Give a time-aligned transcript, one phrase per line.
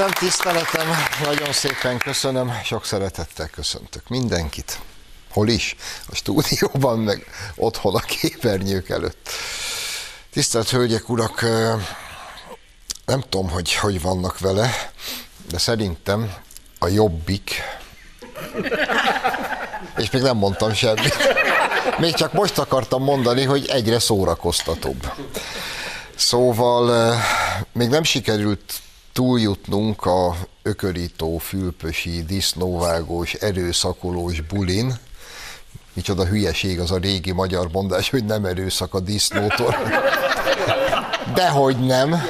[0.00, 0.88] Tiszteletem, tiszteletem,
[1.22, 4.78] nagyon szépen köszönöm, sok szeretettel köszöntök mindenkit.
[5.30, 5.76] Hol is?
[6.10, 9.28] A stúdióban, meg otthon a képernyők előtt.
[10.30, 11.40] Tisztelt Hölgyek, Urak,
[13.04, 14.90] nem tudom, hogy hogy vannak vele,
[15.50, 16.34] de szerintem
[16.78, 17.62] a jobbik,
[19.96, 21.16] és még nem mondtam semmit.
[21.98, 25.12] Még csak most akartam mondani, hogy egyre szórakoztatóbb.
[26.16, 27.14] Szóval
[27.72, 28.80] még nem sikerült
[29.12, 34.98] túljutnunk a ökörító, fülpösi, disznóvágós, erőszakolós bulin.
[35.92, 39.76] Micsoda hülyeség az a régi magyar mondás, hogy nem erőszak a disznótól.
[41.34, 42.22] Dehogy nem.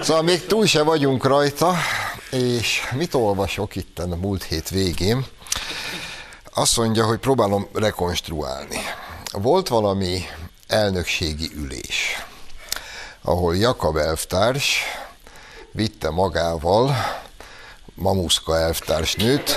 [0.00, 1.74] Szóval még túl se vagyunk rajta,
[2.30, 5.26] és mit olvasok itt a múlt hét végén?
[6.54, 8.80] Azt mondja, hogy próbálom rekonstruálni.
[9.32, 10.22] Volt valami
[10.66, 12.24] elnökségi ülés,
[13.22, 14.82] ahol Jakab elvtárs
[15.72, 16.94] vitte magával
[17.94, 19.56] Mamuszka elvtársnőt,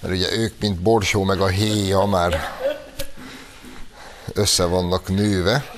[0.00, 2.52] mert ugye ők, mint Borsó meg a héja már
[4.32, 5.70] össze vannak nőve,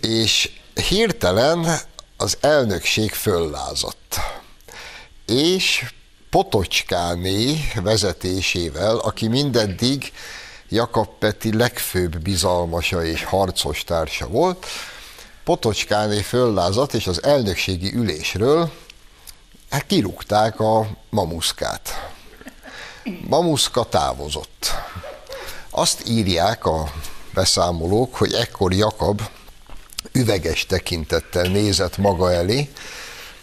[0.00, 0.50] és
[0.88, 1.78] hirtelen
[2.16, 4.20] az elnökség föllázadt.
[5.26, 5.92] És
[6.30, 10.12] Potocskáné vezetésével, aki mindeddig
[10.68, 14.66] Jakab Peti legfőbb bizalmasa és harcos társa volt,
[15.44, 18.70] Potocskáné föllázadt, és az elnökségi ülésről
[19.70, 22.10] hát kirúgták a mamuszkát.
[23.28, 24.74] Mamuszka távozott.
[25.70, 26.92] Azt írják a
[27.34, 29.22] beszámolók, hogy ekkor Jakab
[30.12, 32.70] üveges tekintettel nézett maga elé,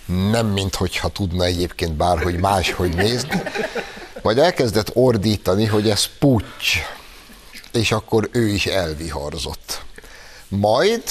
[0.06, 3.42] nem minthogyha tudna egyébként bárhogy máshogy nézni,
[4.22, 6.78] majd elkezdett ordítani, hogy ez pucs,
[7.72, 9.82] és akkor ő is elviharzott.
[10.48, 11.04] Majd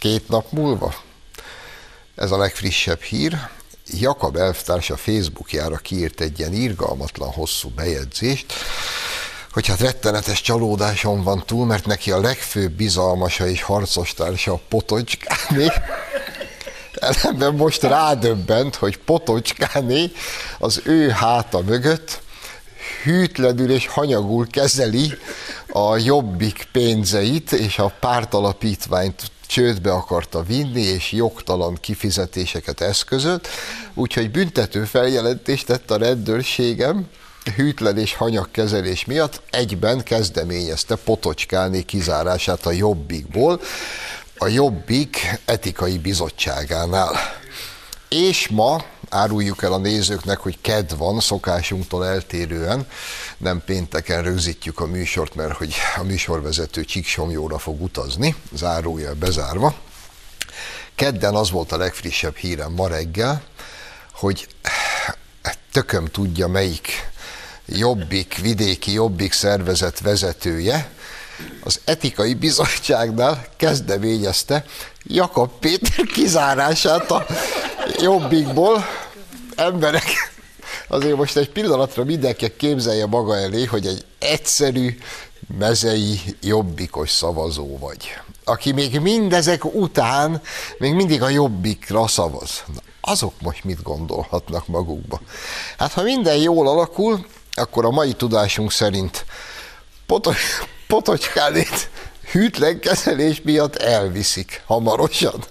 [0.00, 0.94] két nap múlva,
[2.14, 3.48] ez a legfrissebb hír,
[3.86, 8.52] Jakab elvtárs a Facebookjára kiírt egy ilyen irgalmatlan hosszú bejegyzést,
[9.52, 14.60] hogy hát rettenetes csalódásom van túl, mert neki a legfőbb bizalmasa és harcos társa a
[14.68, 15.66] Potocskáné.
[16.94, 20.12] Ellenben most rádöbbent, hogy Potocskáné
[20.58, 22.20] az ő háta mögött
[23.02, 25.12] hűtlenül és hanyagul kezeli
[25.72, 33.48] a jobbik pénzeit, és a pártalapítványt csődbe akarta vinni, és jogtalan kifizetéseket eszközölt,
[33.94, 37.06] úgyhogy büntető feljelentést tett a rendőrségem,
[37.56, 43.60] hűtlen és hanyagkezelés miatt egyben kezdeményezte Potocskáné kizárását a Jobbikból,
[44.38, 47.16] a Jobbik etikai bizottságánál.
[48.10, 52.86] És ma áruljuk el a nézőknek, hogy ked van, szokásunktól eltérően,
[53.38, 59.74] nem pénteken rögzítjük a műsort, mert hogy a műsorvezető Csíksomjóra fog utazni, zárója bezárva.
[60.94, 63.42] Kedden az volt a legfrissebb hírem ma reggel,
[64.12, 64.48] hogy
[65.72, 67.10] tököm tudja melyik
[67.66, 70.90] jobbik, vidéki jobbik szervezet vezetője,
[71.62, 74.64] az etikai bizottságnál kezdeményezte
[75.02, 77.26] Jakab Péter kizárását a
[77.98, 78.84] jobbikból.
[79.56, 80.32] Emberek,
[80.88, 84.98] azért most egy pillanatra mindenki képzelje maga elé, hogy egy egyszerű,
[85.58, 88.08] mezei jobbikos szavazó vagy,
[88.44, 90.40] aki még mindezek után
[90.78, 92.62] még mindig a jobbikra szavaz.
[92.74, 95.20] Na, azok most mit gondolhatnak magukba?
[95.78, 99.24] Hát ha minden jól alakul, akkor a mai tudásunk szerint
[100.90, 101.90] Potocskánét
[102.30, 105.44] hűtlen kezelés miatt elviszik hamarosan.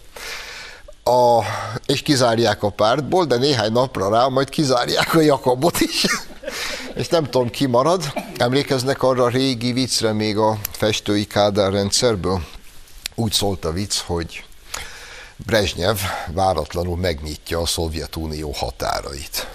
[1.04, 1.44] A,
[1.86, 6.06] és kizárják a pártból, de néhány napra rá majd kizárják a Jakabot is.
[6.96, 8.13] és nem tudom, ki marad.
[8.38, 12.42] Emlékeznek arra a régi viccre még a festői Kádár rendszerből?
[13.16, 14.44] Úgy szólt a vicc, hogy
[15.36, 15.98] Brezsnyev
[16.28, 19.48] váratlanul megnyitja a Szovjetunió határait.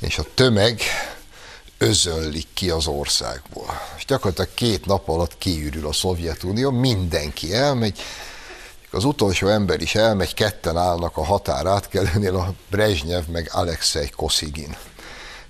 [0.00, 0.80] És a tömeg
[1.78, 3.80] özönlik ki az országból.
[3.96, 8.00] És gyakorlatilag két nap alatt kiürül a Szovjetunió, mindenki elmegy,
[8.90, 14.76] az utolsó ember is elmegy, ketten állnak a határ átkelőnél, a Brezsnyev meg Alexei Koszigin.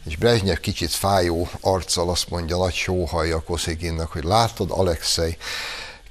[0.04, 5.36] És Brezsnyev kicsit fájó arccal azt mondja nagy sóhajja Kosziginnak, hogy látod, Alexei,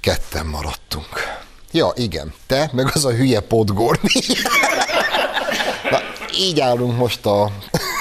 [0.00, 1.38] ketten maradtunk.
[1.72, 4.10] Ja, igen, te, meg az a hülye Podgorni.
[5.90, 6.00] Na,
[6.36, 7.52] így állunk most a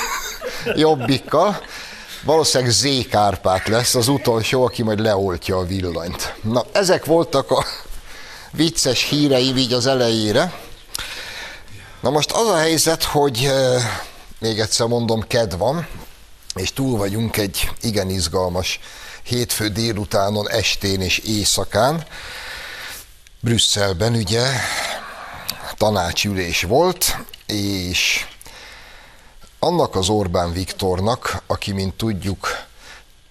[0.75, 1.57] jobbikkal.
[2.23, 6.33] Valószínűleg Z Kárpát lesz az utolsó, aki majd leoltja a villanyt.
[6.41, 7.65] Na, ezek voltak a
[8.51, 10.53] vicces híreim így az elejére.
[12.01, 13.51] Na most az a helyzet, hogy
[14.39, 15.87] még egyszer mondom, ked van,
[16.55, 18.79] és túl vagyunk egy igen izgalmas
[19.23, 22.05] hétfő délutánon, estén és éjszakán.
[23.39, 24.43] Brüsszelben ugye
[25.77, 28.25] tanácsülés volt, és
[29.59, 32.47] annak az Orbán Viktornak, aki, mint tudjuk,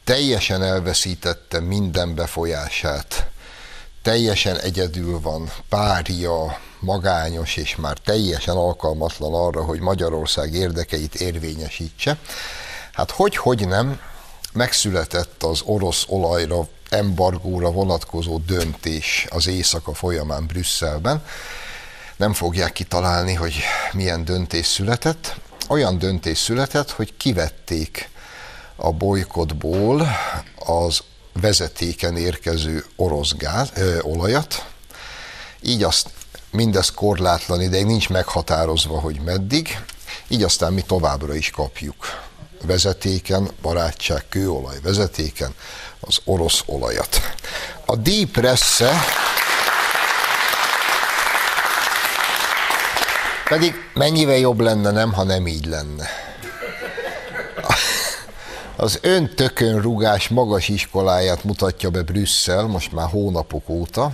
[0.05, 3.27] teljesen elveszítette minden befolyását,
[4.03, 12.19] teljesen egyedül van, párja, magányos, és már teljesen alkalmatlan arra, hogy Magyarország érdekeit érvényesítse.
[12.93, 14.01] Hát hogy-hogy nem,
[14.53, 21.25] megszületett az orosz olajra, embargóra vonatkozó döntés az éjszaka folyamán Brüsszelben.
[22.17, 23.55] Nem fogják kitalálni, hogy
[23.93, 25.37] milyen döntés született.
[25.69, 28.09] Olyan döntés született, hogy kivették
[28.77, 30.07] a bolykotból
[30.59, 31.01] az
[31.33, 34.67] vezetéken érkező orosz gáz, ö, olajat,
[35.63, 36.11] így azt
[36.51, 39.81] mindez korlátlan ideig nincs meghatározva, hogy meddig,
[40.29, 42.25] így aztán mi továbbra is kapjuk.
[42.63, 45.55] Vezetéken, barátság kőolaj vezetéken
[46.01, 47.21] az orosz olajat.
[47.85, 48.93] A Deep Presse
[53.49, 56.09] pedig mennyivel jobb lenne, nem, ha nem így lenne.
[58.77, 64.13] Az öntökön rugás magas iskoláját mutatja be Brüsszel most már hónapok óta,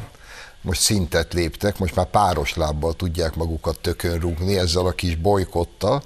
[0.61, 6.03] most szintet léptek, most már páros lábbal tudják magukat tökön rúgni ezzel a kis bolykottal.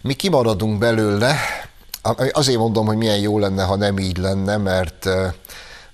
[0.00, 1.36] Mi kimaradunk belőle,
[2.32, 5.08] azért mondom, hogy milyen jó lenne, ha nem így lenne, mert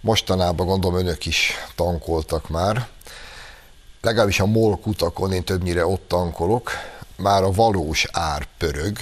[0.01, 2.89] mostanában gondolom önök is tankoltak már,
[4.01, 6.71] legalábbis a MOL kutakon, én többnyire ott tankolok,
[7.17, 8.97] már a valós ár pörög,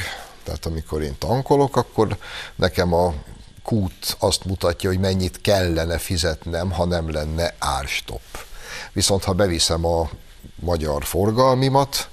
[0.44, 2.16] tehát amikor én tankolok, akkor
[2.54, 3.14] nekem a
[3.62, 8.46] kút azt mutatja, hogy mennyit kellene fizetnem, ha nem lenne árstop.
[8.92, 10.10] Viszont ha beviszem a
[10.54, 12.08] magyar forgalmimat,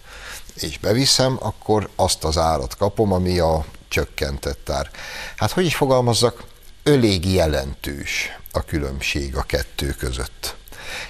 [0.55, 4.91] és beviszem, akkor azt az árat kapom, ami a csökkentett ár.
[5.35, 6.43] Hát hogy is fogalmazzak,
[6.83, 10.55] elég jelentős a különbség a kettő között.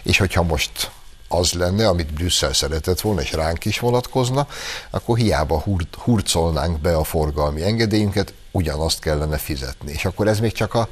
[0.04, 0.92] És hogyha most
[1.27, 4.48] az lenne, amit Brüsszel szeretett volna, és ránk is vonatkozna,
[4.89, 9.92] akkor hiába hur- hurcolnánk be a forgalmi engedélyünket, ugyanazt kellene fizetni.
[9.92, 10.88] És akkor ez még csak, a,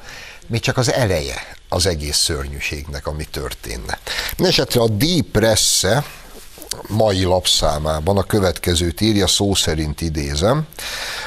[0.47, 1.35] még csak az eleje
[1.69, 3.99] az egész szörnyűségnek, ami történne.
[4.37, 6.03] Esetre a Deep Presse
[6.87, 10.67] mai lapszámában a következőt írja, szó szerint idézem.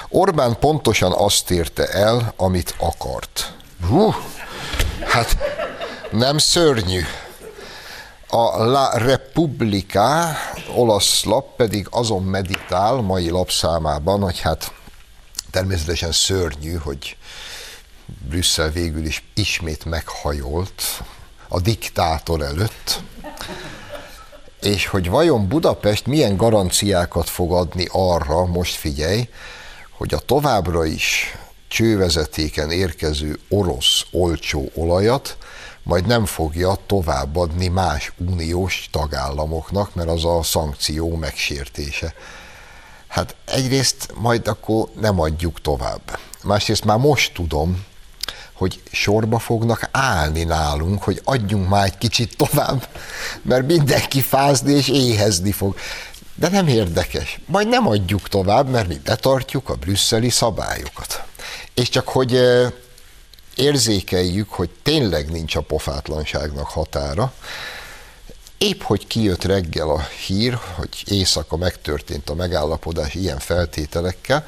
[0.08, 3.54] Orbán pontosan azt érte el, amit akart.
[3.88, 4.14] Hú,
[5.04, 5.36] hát
[6.10, 7.00] nem szörnyű.
[8.36, 10.36] A La Repubblica
[10.74, 14.72] olasz lap pedig azon meditál mai lapszámában, hogy hát
[15.50, 17.16] természetesen szörnyű, hogy
[18.28, 20.82] Brüsszel végül is ismét meghajolt
[21.48, 23.00] a diktátor előtt,
[24.60, 29.28] és hogy vajon Budapest milyen garanciákat fog adni arra, most figyelj,
[29.90, 31.36] hogy a továbbra is
[31.68, 35.36] csővezetéken érkező orosz olcsó olajat
[35.86, 42.14] majd nem fogja továbbadni más uniós tagállamoknak, mert az a szankció megsértése.
[43.08, 46.18] Hát egyrészt majd akkor nem adjuk tovább.
[46.42, 47.84] Másrészt már most tudom,
[48.52, 52.88] hogy sorba fognak állni nálunk, hogy adjunk már egy kicsit tovább,
[53.42, 55.76] mert mindenki fázni és éhezni fog.
[56.34, 57.40] De nem érdekes.
[57.46, 61.24] Majd nem adjuk tovább, mert mi betartjuk a brüsszeli szabályokat.
[61.74, 62.40] És csak hogy
[63.56, 67.32] érzékeljük, hogy tényleg nincs a pofátlanságnak határa,
[68.58, 74.46] épp hogy kijött reggel a hír, hogy éjszaka megtörtént a megállapodás ilyen feltételekkel,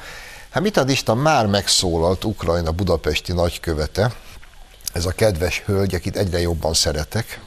[0.49, 4.13] Hát mit ad Isten, már megszólalt Ukrajna budapesti nagykövete,
[4.93, 7.41] ez a kedves hölgy, akit egyre jobban szeretek,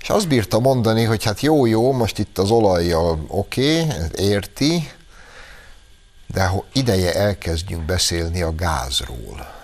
[0.00, 4.90] és azt bírta mondani, hogy hát jó-jó, most itt az olajjal oké, okay, érti,
[6.26, 9.59] de ideje elkezdjünk beszélni a gázról.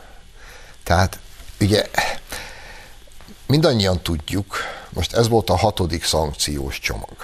[0.87, 1.19] Tehát
[1.61, 1.91] ugye
[3.47, 4.57] mindannyian tudjuk,
[4.89, 7.17] most ez volt a hatodik szankciós csomag.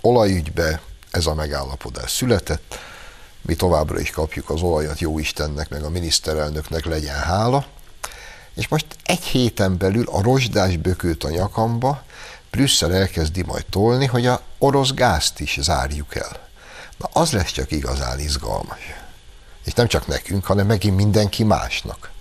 [0.00, 2.78] Olajügybe ez a megállapodás született,
[3.42, 7.66] mi továbbra is kapjuk az olajat, jó Istennek, meg a miniszterelnöknek legyen hála.
[8.54, 12.02] És most egy héten belül a rozsdás bökőt a nyakamba,
[12.50, 16.48] Brüsszel elkezdi majd tolni, hogy a orosz gázt is zárjuk el.
[16.96, 18.80] Na az lesz csak igazán izgalmas.
[19.64, 22.12] És nem csak nekünk, hanem megint mindenki másnak.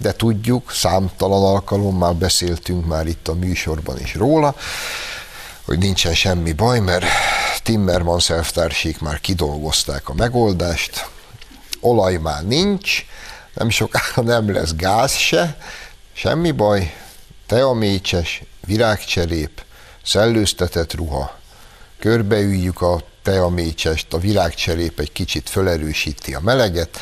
[0.00, 4.54] De tudjuk, számtalan alkalommal beszéltünk már itt a műsorban is róla,
[5.64, 7.04] hogy nincsen semmi baj, mert
[7.62, 11.08] Timmermans elvtársék már kidolgozták a megoldást,
[11.80, 13.04] olaj már nincs,
[13.54, 15.56] nem sokára nem lesz gáz se,
[16.12, 16.94] semmi baj,
[17.46, 19.62] teamécses, virágcserép,
[20.04, 21.38] szellőztetett ruha,
[21.98, 26.98] körbeüljük a teamécsest, a virágcserép egy kicsit felerősíti a meleget,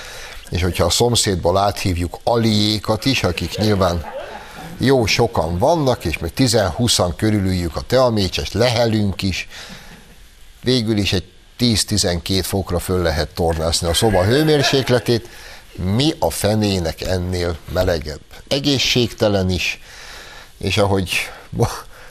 [0.51, 4.05] és hogyha a szomszédból áthívjuk aliékat is, akik nyilván
[4.79, 9.49] jó sokan vannak, és még 10-20-an körülüljük a teamécsest, lehelünk is,
[10.63, 11.25] végül is egy
[11.59, 15.29] 10-12 fokra föl lehet tornászni a szoba hőmérsékletét,
[15.73, 18.21] mi a fenének ennél melegebb?
[18.49, 19.81] Egészségtelen is,
[20.59, 21.11] és ahogy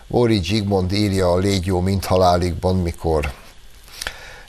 [0.07, 3.33] Bori Zsigmond írja a Légyó mint halálikban, mikor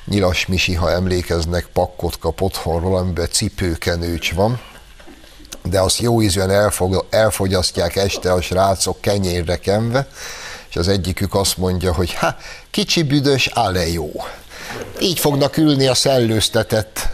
[0.09, 4.61] Nyilas Misi, ha emlékeznek, pakkot kap otthonról, amiben cipőkenőcs van,
[5.65, 10.09] de azt jó ízűen elfog, elfogyasztják este a srácok kenyérre kenve,
[10.69, 12.37] és az egyikük azt mondja, hogy ha,
[12.71, 14.11] kicsi büdös, ale jó.
[15.01, 17.09] Így fognak ülni a szellőztetett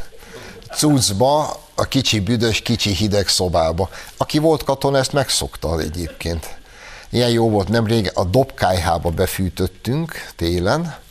[0.75, 3.89] cuccba, a kicsi büdös, kicsi hideg szobába.
[4.17, 6.57] Aki volt katona, ezt megszokta egyébként.
[7.11, 11.03] Ilyen jó volt nemrég, a dobkájhába befűtöttünk télen,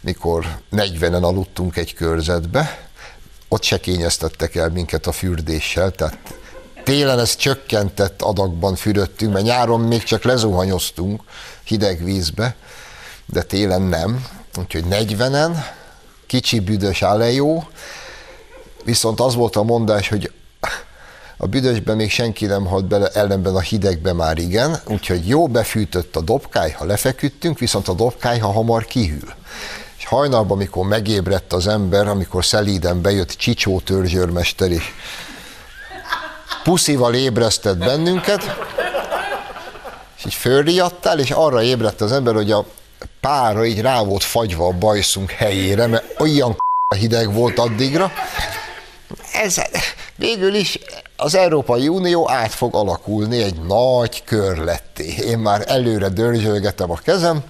[0.00, 2.88] mikor 40-en aludtunk egy körzetbe,
[3.48, 6.18] ott se kényeztettek el minket a fürdéssel, tehát
[6.84, 11.22] télen ez csökkentett adagban fürödtünk, mert nyáron még csak lezuhanyoztunk
[11.64, 12.56] hideg vízbe,
[13.26, 14.26] de télen nem.
[14.58, 15.64] Úgyhogy 40-en,
[16.26, 17.64] kicsi büdös jó,
[18.84, 20.32] viszont az volt a mondás, hogy
[21.36, 26.16] a büdösben még senki nem halt bele, ellenben a hidegben már igen, úgyhogy jó befűtött
[26.16, 29.34] a dobkály, ha lefeküdtünk, viszont a dobkály, ha hamar kihűl.
[30.10, 34.94] Hajnalban, amikor megébredt az ember, amikor szelíden bejött Csicsó törzsőrmester is,
[36.62, 38.56] puszival ébresztett bennünket,
[40.16, 42.64] és így fölriadtál, és arra ébredt az ember, hogy a
[43.20, 46.56] pára így rá volt fagyva a bajszunk helyére, mert olyan
[46.96, 48.12] hideg volt addigra.
[49.32, 49.56] Ez
[50.16, 50.78] végül is
[51.16, 55.14] az Európai Unió át fog alakulni egy nagy körletté.
[55.26, 57.42] Én már előre dörzsölgetem a kezem,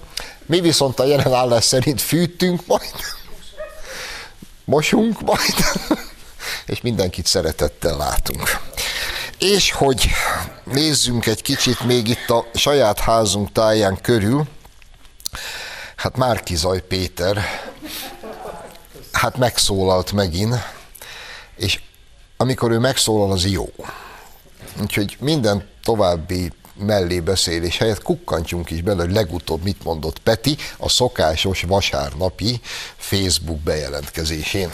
[0.51, 2.93] mi viszont a jelen állás szerint fűtünk majd,
[4.65, 5.55] mosunk majd,
[6.65, 8.59] és mindenkit szeretettel látunk.
[9.39, 10.09] És hogy
[10.63, 14.47] nézzünk egy kicsit még itt a saját házunk táján körül,
[15.95, 17.45] hát Márkizaj Péter,
[19.11, 20.55] hát megszólalt megint,
[21.55, 21.81] és
[22.37, 23.69] amikor ő megszólal, az jó.
[24.81, 30.89] Úgyhogy minden további mellé beszélés helyett kukkantjunk is bele, hogy legutóbb mit mondott Peti a
[30.89, 32.59] szokásos vasárnapi
[32.97, 34.69] Facebook bejelentkezésén.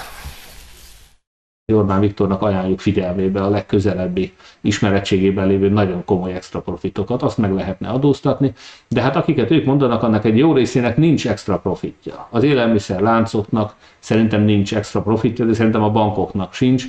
[1.73, 7.89] Orbán Viktornak ajánljuk figyelmébe a legközelebbi ismerettségében lévő nagyon komoly extra profitokat, azt meg lehetne
[7.89, 8.53] adóztatni,
[8.87, 12.27] de hát akiket ők mondanak, annak egy jó részének nincs extra profitja.
[12.31, 16.85] Az élelmiszer láncoknak szerintem nincs extra profitja, de szerintem a bankoknak sincs,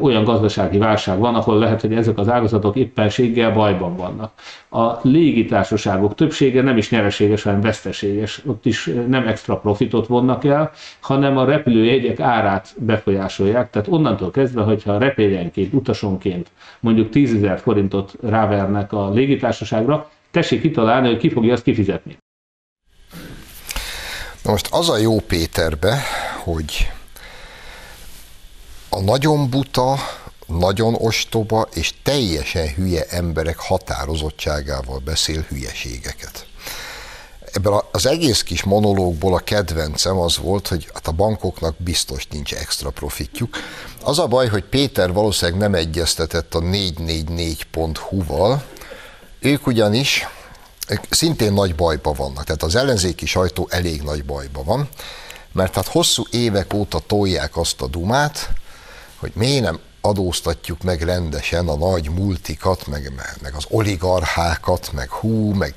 [0.00, 4.32] olyan gazdasági válság van, ahol lehet, hogy ezek az ágazatok éppenséggel bajban vannak.
[4.70, 8.42] A légitársaságok többsége nem is nyereséges, hanem veszteséges.
[8.46, 13.70] Ott is nem extra profitot vonnak el, hanem a repülőjegyek árát befolyásolják.
[13.70, 16.50] Tehát onnantól kezdve, hogyha repélyenként, utasonként
[16.80, 22.16] mondjuk 10 ezer forintot rávernek a légitársaságra, tessék kitalálni, hogy ki fogja azt kifizetni.
[24.42, 25.98] Na most az a jó Péterbe,
[26.44, 26.88] hogy
[28.98, 29.96] a nagyon buta,
[30.46, 36.46] nagyon ostoba és teljesen hülye emberek határozottságával beszél hülyeségeket.
[37.52, 42.54] Ebben az egész kis monológból a kedvencem az volt, hogy hát a bankoknak biztos nincs
[42.54, 43.56] extra profitjuk.
[44.02, 48.64] Az a baj, hogy Péter valószínűleg nem egyeztetett a 444.hu-val,
[49.40, 50.26] ők ugyanis
[50.88, 54.88] ők szintén nagy bajba vannak, tehát az ellenzéki sajtó elég nagy bajba van,
[55.52, 58.50] mert hát hosszú évek óta tolják azt a dumát,
[59.18, 65.52] hogy miért nem adóztatjuk meg rendesen a nagy multikat, meg, meg az oligarchákat, meg hú,
[65.52, 65.74] meg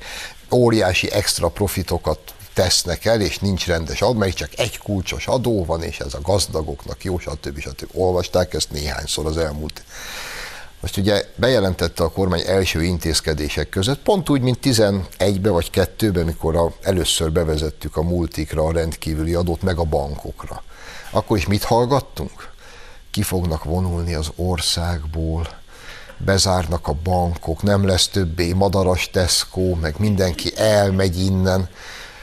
[0.50, 2.18] óriási extra profitokat
[2.54, 6.20] tesznek el, és nincs rendes adó, mert csak egy kulcsos adó van, és ez a
[6.20, 7.58] gazdagoknak jó, stb.
[7.58, 7.88] stb.
[7.92, 9.82] Olvasták ezt néhányszor az elmúlt.
[10.80, 16.56] Most ugye bejelentette a kormány első intézkedések között, pont úgy, mint 11-be vagy 2-be, mikor
[16.56, 20.62] a, először bevezettük a multikra a rendkívüli adót, meg a bankokra.
[21.10, 22.51] Akkor is mit hallgattunk?
[23.12, 25.48] Ki fognak vonulni az országból,
[26.16, 31.68] bezárnak a bankok, nem lesz többé madaras Tesco, meg mindenki elmegy innen.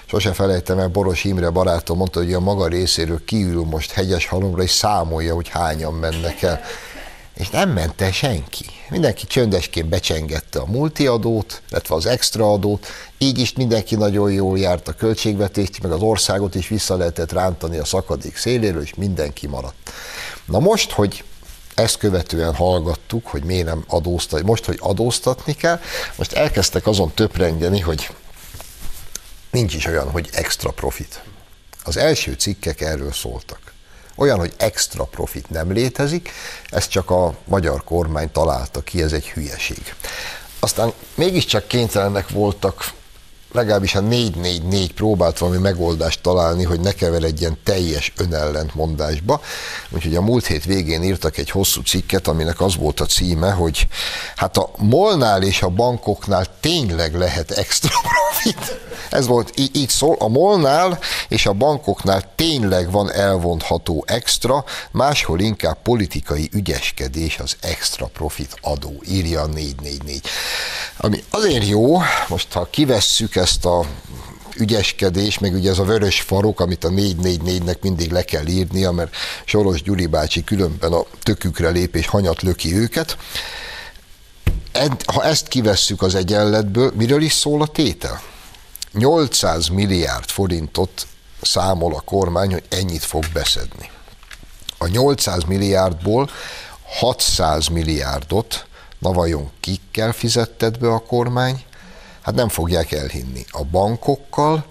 [0.06, 4.64] Sose felejtem el, Boros Imre barátom mondta, hogy a maga részéről kiül most hegyes halomra,
[4.64, 6.62] és számolja, hogy hányan mennek el.
[7.40, 8.66] És nem ment el senki.
[8.90, 14.88] Mindenki csöndesként becsengette a multiadót, illetve az extra adót, így is mindenki nagyon jól járt
[14.88, 19.92] a költségvetést, meg az országot is vissza lehetett rántani a szakadék széléről, és mindenki maradt.
[20.46, 21.24] Na most, hogy
[21.76, 25.80] ezt követően hallgattuk, hogy miért nem adóztatni, most, hogy adóztatni kell,
[26.16, 28.10] most elkezdtek azon töprengeni, hogy
[29.52, 31.24] nincs is olyan, hogy extra profit.
[31.84, 33.74] Az első cikkek erről szóltak.
[34.20, 36.32] Olyan, hogy extra profit nem létezik,
[36.70, 39.96] ezt csak a magyar kormány találta ki, ez egy hülyeség.
[40.60, 42.92] Aztán mégiscsak kénytelenek voltak
[43.52, 49.42] legalábbis a 444 próbált valami megoldást találni, hogy ne keveredjen teljes önellentmondásba.
[49.90, 53.88] Úgyhogy a múlt hét végén írtak egy hosszú cikket, aminek az volt a címe, hogy
[54.36, 58.80] hát a molnál és a bankoknál tényleg lehet extra profit.
[59.10, 65.40] Ez volt, így, így szól, a molnál és a bankoknál tényleg van elvonható extra, máshol
[65.40, 70.22] inkább politikai ügyeskedés az extra profit adó, írja a 444.
[70.98, 73.86] Ami azért jó, most ha kivesszük ezt a
[74.58, 79.16] ügyeskedés, meg ugye ez a vörös farok, amit a 444-nek mindig le kell írnia, mert
[79.46, 83.18] Soros Gyuri bácsi különben a tökükre lép és hanyat löki őket.
[85.06, 88.22] Ha ezt kivesszük az egyenletből, miről is szól a tétel?
[88.92, 91.08] 800 milliárd forintot
[91.42, 93.90] számol a kormány, hogy ennyit fog beszedni.
[94.78, 96.30] A 800 milliárdból
[97.00, 98.68] 600 milliárdot,
[99.00, 101.64] na vajon kikkel fizetted be a kormány?
[102.22, 103.46] Hát nem fogják elhinni.
[103.52, 104.66] A bankokkal,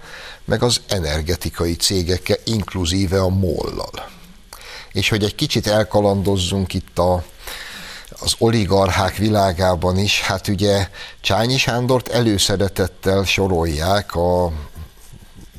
[0.45, 4.09] meg az energetikai cégekkel, inkluzíve a mollal.
[4.91, 7.23] És hogy egy kicsit elkalandozzunk itt a,
[8.19, 10.89] az oligarchák világában is, hát ugye
[11.21, 14.51] Csányi Sándort előszeretettel sorolják a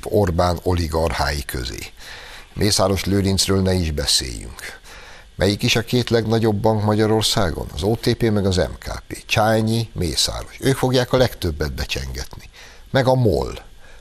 [0.03, 1.79] Orbán oligarchái közé.
[2.53, 4.80] Mészáros Lőrincről ne is beszéljünk.
[5.41, 7.67] Melyik is a két legnagyobb bank Magyarországon?
[7.75, 9.27] Az OTP meg az MKP.
[9.27, 10.57] Csányi, Mészáros.
[10.61, 12.51] Ők fogják a legtöbbet becsengetni.
[12.91, 13.59] Meg a MOL.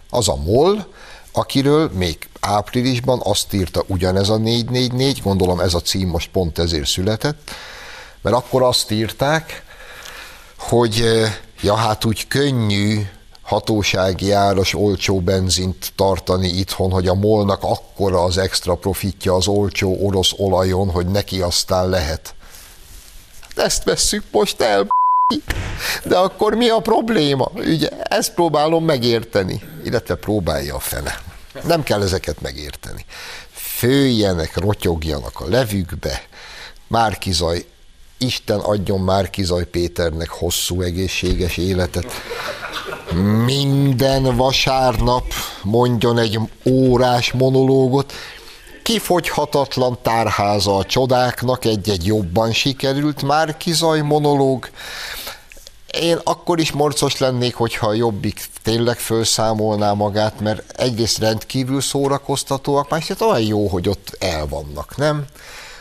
[0.10, 0.94] Az a MOL,
[1.32, 6.88] akiről még áprilisban azt írta ugyanez a 444, gondolom ez a cím most pont ezért
[6.88, 7.52] született,
[8.22, 9.64] mert akkor azt írták,
[10.58, 13.02] hogy eh, ja, hát úgy könnyű
[13.50, 19.98] hatósági áras olcsó benzint tartani itthon, hogy a molnak akkora az extra profitja az olcsó
[20.06, 22.36] orosz olajon, hogy neki aztán lehet.
[23.56, 24.88] Ezt vesszük most el,
[26.04, 27.52] de akkor mi a probléma?
[27.56, 31.22] Ugye, ezt próbálom megérteni, illetve próbálja a fene.
[31.64, 33.06] Nem kell ezeket megérteni.
[33.52, 36.22] Főjenek, rotyogjanak a levükbe,
[36.88, 37.66] Márkizaj
[38.18, 42.06] Isten adjon már Kizaj Péternek hosszú egészséges életet.
[43.46, 48.14] Minden vasárnap mondjon egy órás monológot,
[48.84, 54.70] kifogyhatatlan tárháza a csodáknak, egy-egy jobban sikerült már kizaj monológ.
[56.00, 62.90] Én akkor is morcos lennék, hogyha a jobbik tényleg felszámolná magát, mert egyrészt rendkívül szórakoztatóak,
[62.90, 65.26] másrészt olyan jó, hogy ott el vannak, nem?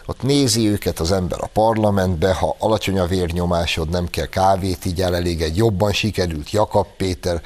[0.09, 5.01] Ott nézi őket az ember a parlamentbe, ha alacsony a vérnyomásod, nem kell kávét így
[5.01, 7.43] el, elég egy jobban sikerült Jakab Péter,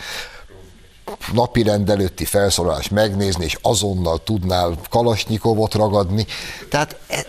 [1.32, 6.26] napi rendelőtti felszólalás megnézni, és azonnal tudnál Kalasnyikovot ragadni.
[6.70, 7.24] Tehát e, e,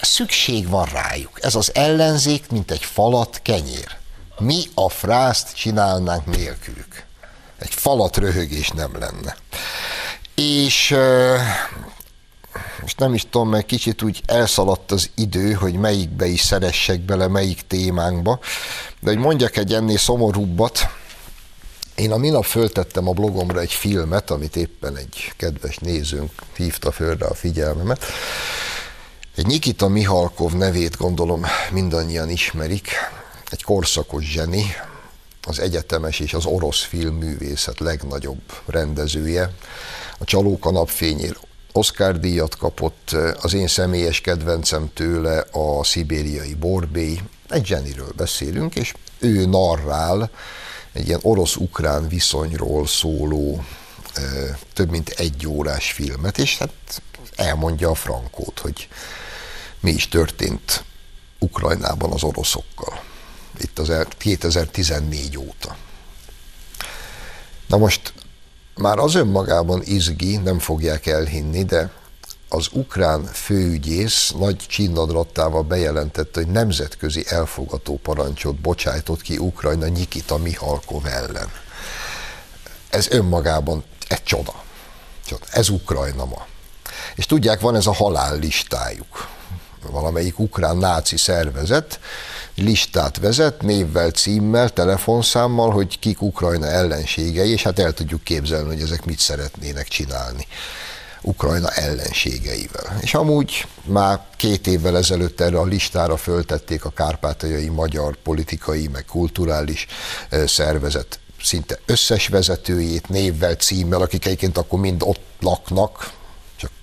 [0.00, 1.38] szükség van rájuk.
[1.42, 3.96] Ez az ellenzék, mint egy falat kenyér.
[4.38, 7.04] Mi a frászt csinálnánk nélkülük?
[7.58, 9.36] Egy falat röhögés nem lenne.
[10.34, 10.96] És
[12.82, 17.26] most nem is tudom, mert kicsit úgy elszaladt az idő, hogy melyikbe is szeressek bele,
[17.26, 18.38] melyik témánkba,
[19.00, 20.88] de hogy mondjak egy ennél szomorúbbat,
[21.94, 27.16] én a minap föltettem a blogomra egy filmet, amit éppen egy kedves nézőnk hívta föl
[27.22, 28.04] a figyelmemet.
[29.36, 32.88] Egy Nikita Mihalkov nevét gondolom mindannyian ismerik,
[33.50, 34.64] egy korszakos zseni,
[35.46, 39.50] az egyetemes és az orosz filmművészet legnagyobb rendezője.
[40.18, 41.36] A Csalók a napfényér
[41.72, 48.94] Oscar díjat kapott, az én személyes kedvencem tőle a szibériai borbély, egy zseniről beszélünk, és
[49.18, 50.30] ő narrál
[50.92, 53.64] egy ilyen orosz-ukrán viszonyról szóló
[54.72, 57.02] több mint egy órás filmet, és hát
[57.36, 58.88] elmondja a frankót, hogy
[59.80, 60.84] mi is történt
[61.38, 63.02] Ukrajnában az oroszokkal.
[63.58, 65.76] Itt az 2014 óta.
[67.66, 68.12] Na most
[68.76, 71.90] már az önmagában izgi, nem fogják elhinni, de
[72.48, 81.06] az ukrán főügyész nagy csinnadrattával bejelentette, hogy nemzetközi elfogató parancsot bocsájtott ki Ukrajna Nikita Mihalkov
[81.06, 81.50] ellen.
[82.90, 84.54] Ez önmagában egy csoda.
[85.50, 86.46] Ez Ukrajna ma.
[87.14, 88.38] És tudják, van ez a halál.
[89.90, 92.00] Valamelyik ukrán náci szervezet
[92.54, 98.82] listát vezet, névvel, címmel, telefonszámmal, hogy kik Ukrajna ellenségei, és hát el tudjuk képzelni, hogy
[98.82, 100.46] ezek mit szeretnének csinálni.
[101.24, 102.98] Ukrajna ellenségeivel.
[103.00, 109.04] És amúgy már két évvel ezelőtt erre a listára föltették a kárpátaljai magyar politikai, meg
[109.04, 109.86] kulturális
[110.46, 116.12] szervezet szinte összes vezetőjét névvel, címmel, akik egyébként akkor mind ott laknak,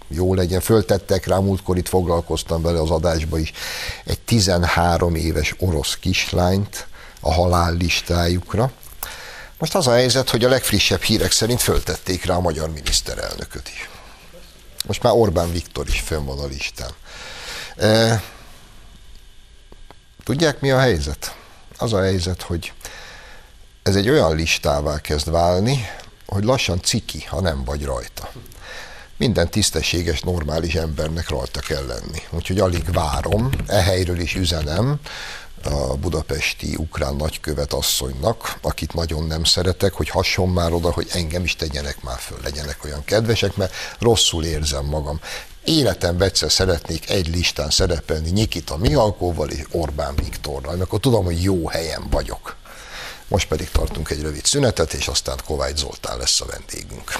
[0.10, 0.62] jó legyen.
[0.62, 3.52] Föltettek rá, múltkor itt foglalkoztam vele az adásba is,
[4.06, 6.88] egy 13 éves orosz kislányt
[7.20, 8.72] a halál listájukra.
[9.58, 13.90] Most az a helyzet, hogy a legfrissebb hírek szerint föltették rá a magyar miniszterelnököt is.
[14.86, 16.92] Most már Orbán Viktor is fönn van a listán.
[17.78, 18.24] E,
[20.24, 21.36] tudják, mi a helyzet?
[21.78, 22.74] Az a helyzet, hogy
[23.84, 25.88] ez egy olyan listává kezd válni,
[26.26, 28.32] hogy lassan ciki, ha nem vagy rajta.
[29.20, 32.22] Minden tisztességes, normális embernek rajta kell lenni.
[32.30, 35.00] Úgyhogy alig várom, e helyről is üzenem,
[35.64, 41.44] a budapesti ukrán nagykövet asszonynak, akit nagyon nem szeretek, hogy hasson már oda, hogy engem
[41.44, 45.20] is tegyenek már föl, legyenek olyan kedvesek, mert rosszul érzem magam.
[45.64, 51.68] Életemben egyszer szeretnék egy listán szerepelni Nyikita Mihalkóval és Orbán Viktorral, akkor tudom, hogy jó
[51.68, 52.56] helyen vagyok.
[53.28, 57.12] Most pedig tartunk egy rövid szünetet, és aztán Kovács Zoltán lesz a vendégünk.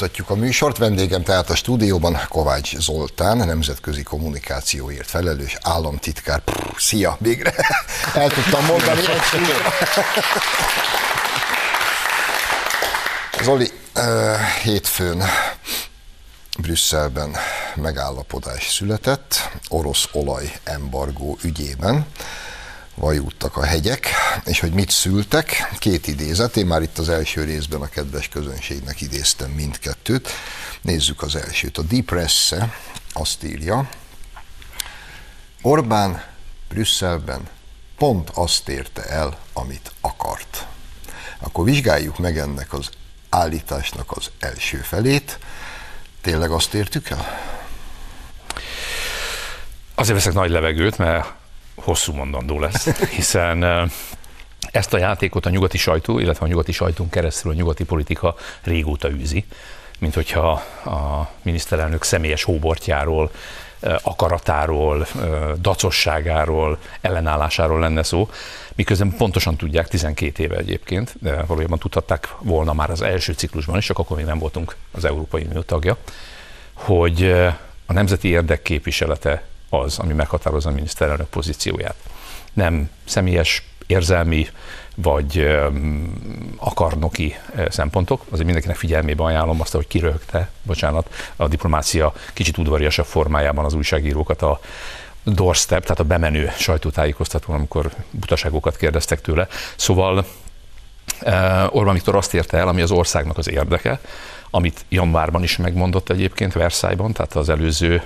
[0.00, 0.78] Folytatjuk a műsort.
[0.78, 6.40] Vendégem tehát a stúdióban Kovács Zoltán, nemzetközi kommunikációért felelős államtitkár.
[6.40, 7.54] Pff, szia, végre
[8.14, 9.00] el tudtam mondani
[13.42, 13.70] Zoli,
[14.62, 15.22] hétfőn
[16.58, 17.36] Brüsszelben
[17.74, 22.06] megállapodás született orosz olaj embargó ügyében
[22.94, 24.08] vajúttak a hegyek,
[24.44, 29.00] és hogy mit szültek, két idézet, én már itt az első részben a kedves közönségnek
[29.00, 30.28] idéztem mindkettőt.
[30.80, 31.78] Nézzük az elsőt.
[31.78, 32.54] A Deep Press
[33.12, 33.88] azt írja,
[35.62, 36.24] Orbán
[36.68, 37.48] Brüsszelben
[37.96, 40.66] pont azt érte el, amit akart.
[41.38, 42.90] Akkor vizsgáljuk meg ennek az
[43.28, 45.38] állításnak az első felét.
[46.20, 47.38] Tényleg azt értük el?
[49.94, 51.32] Azért veszek nagy levegőt, mert
[51.74, 53.90] hosszú mondandó lesz, hiszen
[54.70, 59.10] ezt a játékot a nyugati sajtó, illetve a nyugati sajtón keresztül a nyugati politika régóta
[59.10, 59.44] űzi,
[59.98, 60.50] mint hogyha
[60.84, 63.30] a miniszterelnök személyes hóbortjáról,
[64.02, 65.06] akaratáról,
[65.60, 68.30] dacosságáról, ellenállásáról lenne szó,
[68.74, 73.84] miközben pontosan tudják, 12 éve egyébként, de valójában tudhatták volna már az első ciklusban is,
[73.84, 75.96] csak akkor még nem voltunk az Európai Unió tagja,
[76.72, 77.30] hogy
[77.86, 81.94] a nemzeti érdek képviselete az, ami meghatározza a miniszterelnök pozícióját.
[82.52, 84.48] Nem személyes érzelmi
[84.94, 85.58] vagy
[86.56, 87.36] akarnoki
[87.68, 88.20] szempontok.
[88.28, 94.42] Azért mindenkinek figyelmébe ajánlom azt, hogy kirögte, bocsánat, a diplomácia kicsit udvariasabb formájában az újságírókat
[94.42, 94.60] a
[95.22, 99.48] doorstep, tehát a bemenő sajtótájékoztatón, amikor butaságokat kérdeztek tőle.
[99.76, 100.24] Szóval
[101.68, 104.00] Orbán Viktor azt érte el, ami az országnak az érdeke,
[104.50, 108.02] amit januárban is megmondott egyébként Versailles-ban, tehát az előző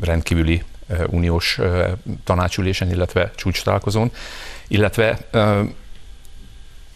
[0.00, 0.62] rendkívüli
[1.06, 1.58] uniós
[2.24, 4.12] tanácsülésen, illetve csúcs találkozón,
[4.68, 5.18] illetve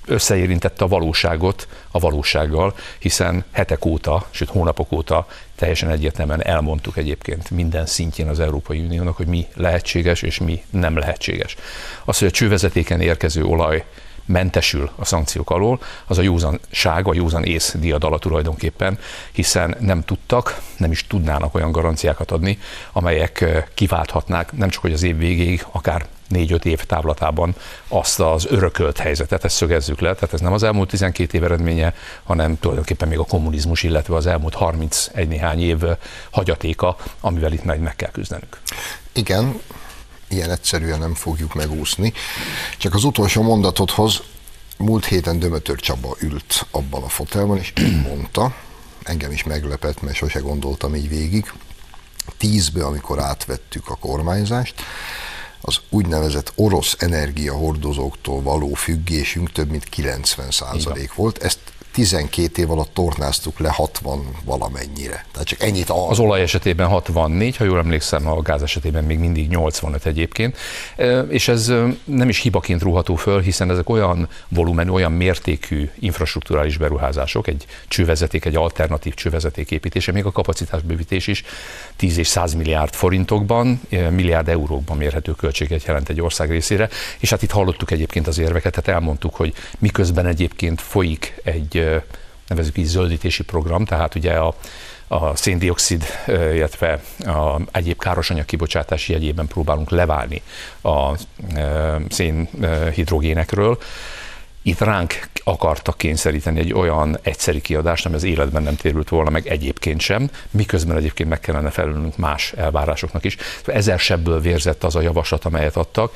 [0.07, 7.51] összeérintette a valóságot a valósággal, hiszen hetek óta, sőt hónapok óta teljesen egyértelműen elmondtuk egyébként
[7.51, 11.57] minden szintjén az Európai Uniónak, hogy mi lehetséges és mi nem lehetséges.
[12.05, 13.85] Az, hogy a csővezetéken érkező olaj
[14.25, 18.99] mentesül a szankciók alól, az a józanság, a józan ész diadala tulajdonképpen,
[19.33, 22.59] hiszen nem tudtak, nem is tudnának olyan garanciákat adni,
[22.93, 27.55] amelyek kiválthatnák nem csak hogy az év végéig, akár négy-öt év távlatában
[27.89, 31.95] azt az örökölt helyzetet, ezt szögezzük le, tehát ez nem az elmúlt 12 év eredménye,
[32.23, 35.79] hanem tulajdonképpen még a kommunizmus, illetve az elmúlt 31 néhány év
[36.31, 38.61] hagyatéka, amivel itt meg, meg kell küzdenünk.
[39.13, 39.61] Igen,
[40.33, 42.13] ilyen egyszerűen nem fogjuk megúszni.
[42.79, 44.23] Csak az utolsó mondatodhoz
[44.79, 48.55] múlt héten Dömötör Csaba ült abban a fotelban, és így mondta,
[49.03, 51.53] engem is meglepett, mert sose gondoltam így végig,
[52.37, 54.75] tízbe, amikor átvettük a kormányzást,
[55.61, 61.43] az úgynevezett orosz energiahordozóktól való függésünk több mint 90 százalék volt.
[61.43, 61.59] Ezt
[61.93, 65.27] 12 év alatt tornáztuk le 60 valamennyire.
[65.33, 69.19] Tehát csak ennyit al- Az olaj esetében 64, ha jól emlékszem, a gáz esetében még
[69.19, 70.57] mindig 85 egyébként.
[71.29, 71.73] És ez
[72.05, 78.45] nem is hibaként rúható föl, hiszen ezek olyan volumen, olyan mértékű infrastruktúrális beruházások, egy csővezeték,
[78.45, 81.45] egy alternatív csővezeték építése, még a kapacitásbővítés is
[81.97, 86.89] 10 és 100 milliárd forintokban, milliárd eurókban mérhető költséget jelent egy ország részére.
[87.19, 91.82] És hát itt hallottuk egyébként az érveket, tehát elmondtuk, hogy miközben egyébként folyik egy
[92.49, 94.55] nevezük így zöldítési program, tehát ugye a,
[95.09, 100.43] a széndiokszid, illetve a egyéb károsanyag kibocsátási jegyében próbálunk leválni
[100.83, 101.13] a
[102.09, 103.79] szénhidrogénekről.
[104.63, 109.47] Itt ránk akartak kényszeríteni egy olyan egyszeri kiadást, ami az életben nem térült volna meg
[109.47, 113.37] egyébként sem, miközben egyébként meg kellene felülnünk más elvárásoknak is.
[113.65, 116.15] Ezer sebből vérzett az a javaslat, amelyet adtak,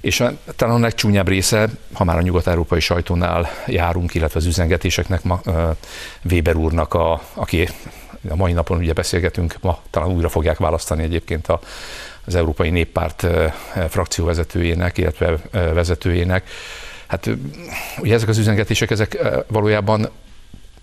[0.00, 0.22] és
[0.56, 5.40] talán a legcsúnyább része, ha már a nyugat-európai sajtónál járunk, illetve az üzengetéseknek, ma,
[6.30, 7.68] Weber úrnak, a, aki
[8.28, 11.60] a mai napon ugye beszélgetünk, ma talán újra fogják választani egyébként a,
[12.24, 13.26] az Európai Néppárt
[13.88, 16.48] frakcióvezetőjének, illetve vezetőjének.
[17.06, 17.30] Hát
[17.98, 20.08] ugye ezek az üzengetések, ezek valójában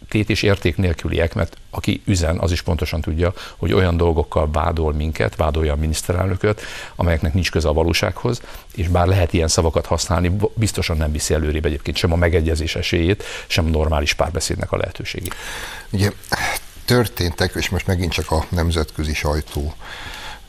[0.10, 4.94] tét és érték nélküliek, mert aki üzen, az is pontosan tudja, hogy olyan dolgokkal vádol
[4.94, 6.62] minket, vádolja a miniszterelnököt,
[6.96, 8.42] amelyeknek nincs köze a valósághoz,
[8.76, 13.24] és bár lehet ilyen szavakat használni, biztosan nem viszi előrébb egyébként sem a megegyezés esélyét,
[13.48, 15.36] sem a normális párbeszédnek a lehetőségét.
[15.90, 16.12] Ugye
[16.86, 19.74] történtek, és most megint csak a nemzetközi sajtó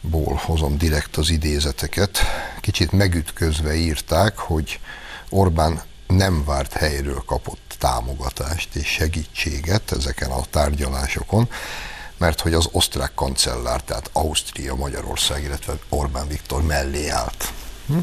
[0.01, 2.19] ból hozom direkt az idézeteket.
[2.61, 4.79] Kicsit megütközve írták, hogy
[5.35, 11.49] Orbán nem várt helyről kapott támogatást és segítséget ezeken a tárgyalásokon,
[12.17, 17.53] mert hogy az osztrák kancellár, tehát Ausztria, Magyarország, illetve Orbán Viktor mellé állt.
[17.87, 17.99] Hm?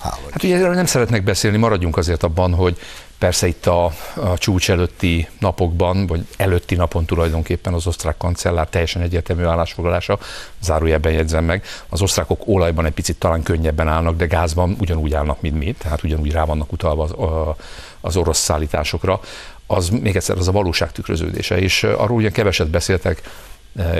[0.00, 2.78] Hát ugye erről nem szeretnek beszélni, maradjunk azért abban, hogy
[3.24, 3.84] persze itt a,
[4.14, 10.18] a csúcs előtti napokban, vagy előtti napon tulajdonképpen az osztrák kancellár teljesen egyértelmű állásfoglalása,
[10.60, 15.40] zárójelben jegyzem meg, az osztrákok olajban egy picit talán könnyebben állnak, de gázban ugyanúgy állnak,
[15.40, 17.14] mint mi, tehát ugyanúgy rá vannak utalva az,
[18.00, 19.20] az orosz szállításokra,
[19.66, 23.22] az még egyszer az a valóság tükröződése, és arról ugye keveset beszéltek,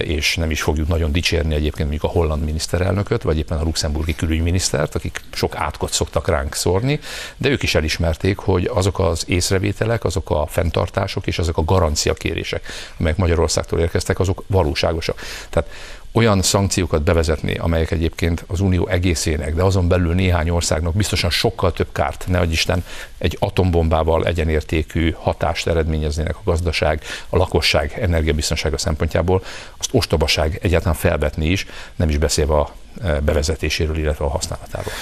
[0.00, 4.14] és nem is fogjuk nagyon dicsérni egyébként mondjuk a holland miniszterelnököt, vagy éppen a luxemburgi
[4.14, 7.00] külügyminisztert, akik sok átkot szoktak ránk szórni,
[7.36, 12.66] de ők is elismerték, hogy azok az észrevételek, azok a fenntartások és azok a garanciakérések,
[12.98, 15.20] amelyek Magyarországtól érkeztek, azok valóságosak.
[15.50, 15.68] Tehát
[16.16, 21.72] olyan szankciókat bevezetni, amelyek egyébként az Unió egészének, de azon belül néhány országnak biztosan sokkal
[21.72, 22.84] több kárt, ne Isten,
[23.18, 29.42] egy atombombával egyenértékű hatást eredményeznének a gazdaság, a lakosság energiabiztonsága szempontjából,
[29.78, 32.72] azt ostobaság egyáltalán felvetni is, nem is beszélve a
[33.02, 34.92] e, bevezetéséről, illetve a használatáról.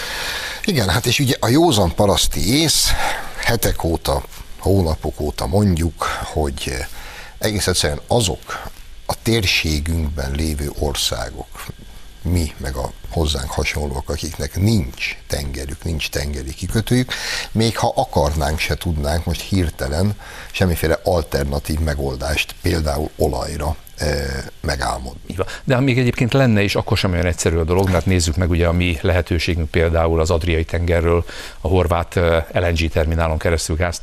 [0.64, 2.90] Igen, hát és ugye a józan paraszti ész
[3.36, 4.22] hetek óta,
[4.58, 6.74] hónapok óta mondjuk, hogy
[7.38, 8.70] egész egyszerűen azok,
[9.12, 11.66] a térségünkben lévő országok,
[12.22, 17.12] mi, meg a hozzánk hasonlók, akiknek nincs tengerük, nincs tengeri kikötőjük,
[17.52, 20.16] még ha akarnánk, se tudnánk most hirtelen
[20.52, 23.76] semmiféle alternatív megoldást, például olajra
[24.60, 25.36] megálmodni.
[25.64, 28.66] De még egyébként lenne is, akkor sem olyan egyszerű a dolog, mert nézzük meg ugye
[28.66, 31.24] a mi lehetőségünk például az Adriai tengerről
[31.60, 32.14] a horvát
[32.52, 34.02] LNG terminálon keresztül gázt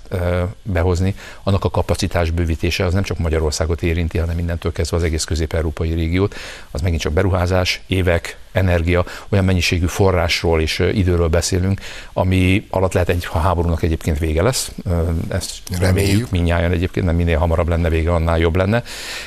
[0.62, 5.24] behozni, annak a kapacitás bővítése az nem csak Magyarországot érinti, hanem mindentől kezdve az egész
[5.24, 6.36] közép-európai régiót,
[6.72, 11.82] az megint csak beruházás, évek, energia, olyan mennyiségű forrásról és időről beszélünk,
[12.14, 14.72] ami alatt lehet egy, ha háborúnak egyébként vége lesz,
[15.28, 18.84] ezt reméljük, minnyáján egyébként, nem minél hamarabb lenne vége, annál jobb lenne.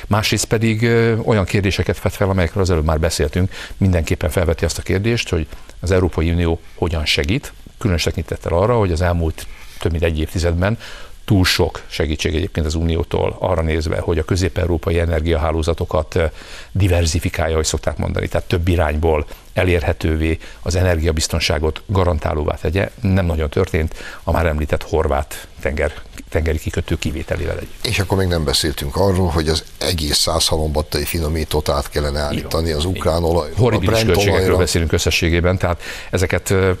[0.07, 0.83] Másrészt pedig
[1.25, 5.47] olyan kérdéseket vet fel, amelyekről az előbb már beszéltünk, mindenképpen felveti azt a kérdést, hogy
[5.79, 9.47] az Európai Unió hogyan segít, különös tekintettel arra, hogy az elmúlt
[9.79, 10.77] több mint egy évtizedben
[11.25, 16.29] túl sok segítség egyébként az Uniótól arra nézve, hogy a közép-európai energiahálózatokat eh,
[16.71, 23.95] diversifikálja, hogy szokták mondani, tehát több irányból elérhetővé az energiabiztonságot garantálóvá tegye, nem nagyon történt
[24.23, 25.93] a már említett horvát tenger,
[26.29, 27.67] tengeri kikötő kivételével egy.
[27.83, 32.85] És akkor még nem beszéltünk arról, hogy az egész százhalombattai finomítót át kellene állítani az
[32.85, 33.51] ukrán olaj.
[33.57, 34.57] Horribilis költségekről olajra.
[34.57, 35.81] beszélünk összességében, tehát
[36.11, 36.75] ezeket eh,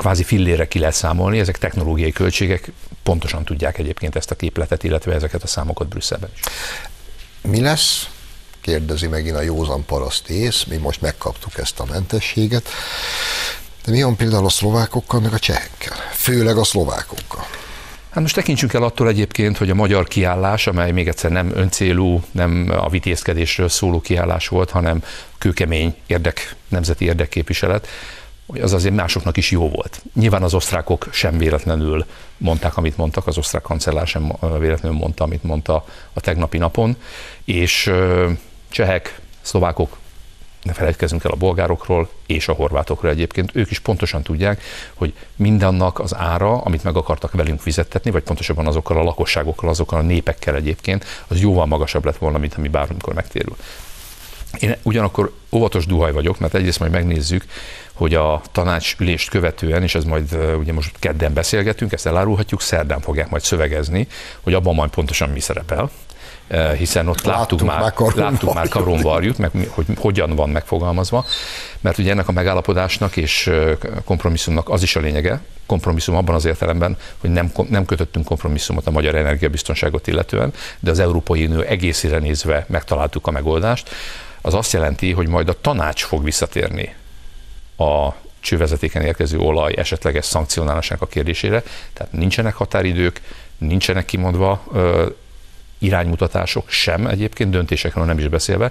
[0.00, 2.70] kvázi fillére ki lehet számolni, ezek technológiai költségek,
[3.02, 6.40] pontosan tudják egyébként ezt a képletet, illetve ezeket a számokat Brüsszelben is.
[7.42, 8.08] Mi lesz?
[8.60, 12.68] Kérdezi megint a józan paraszt ész, mi most megkaptuk ezt a mentességet.
[13.84, 15.96] De mi van például a szlovákokkal, meg a csehekkel?
[16.12, 17.46] Főleg a szlovákokkal.
[18.10, 22.22] Hát most tekintsünk el attól egyébként, hogy a magyar kiállás, amely még egyszer nem öncélú,
[22.30, 25.02] nem a vitézkedésről szóló kiállás volt, hanem
[25.38, 27.88] kőkemény érdek, nemzeti érdekképviselet,
[28.50, 30.02] hogy az azért másoknak is jó volt.
[30.14, 32.04] Nyilván az osztrákok sem véletlenül
[32.36, 36.96] mondták, amit mondtak, az osztrák kancellár sem véletlenül mondta, amit mondta a tegnapi napon,
[37.44, 37.92] és
[38.68, 39.98] csehek, szlovákok,
[40.62, 44.62] ne felejtkezzünk el a bolgárokról és a horvátokról egyébként, ők is pontosan tudják,
[44.94, 49.98] hogy mindannak az ára, amit meg akartak velünk fizettetni, vagy pontosabban azokkal a lakosságokkal, azokkal
[49.98, 53.56] a népekkel egyébként, az jóval magasabb lett volna, mint ami bármikor megtérül.
[54.58, 57.44] Én ugyanakkor óvatos duhaj vagyok, mert egyrészt majd megnézzük,
[57.92, 63.30] hogy a tanácsülést követően, és ez majd ugye most kedden beszélgetünk, ezt elárulhatjuk, szerdán fogják
[63.30, 64.06] majd szövegezni,
[64.40, 65.90] hogy abban majd pontosan mi szerepel,
[66.76, 68.68] hiszen ott láttuk, láttuk már, már, láttuk már
[69.38, 71.24] meg hogy hogyan van megfogalmazva,
[71.80, 73.50] mert ugye ennek a megállapodásnak és
[74.04, 78.90] kompromisszumnak az is a lényege, kompromisszum abban az értelemben, hogy nem, nem kötöttünk kompromisszumot a
[78.90, 83.90] magyar energiabiztonságot illetően, de az Európai Unió egészére nézve megtaláltuk a megoldást,
[84.42, 86.94] az azt jelenti, hogy majd a tanács fog visszatérni
[87.76, 88.08] a
[88.40, 93.20] csővezetéken érkező olaj esetleges szankcionálásának a kérdésére, tehát nincsenek határidők,
[93.58, 94.64] nincsenek kimondva
[95.80, 98.70] iránymutatások sem egyébként, döntésekről nem is beszélve,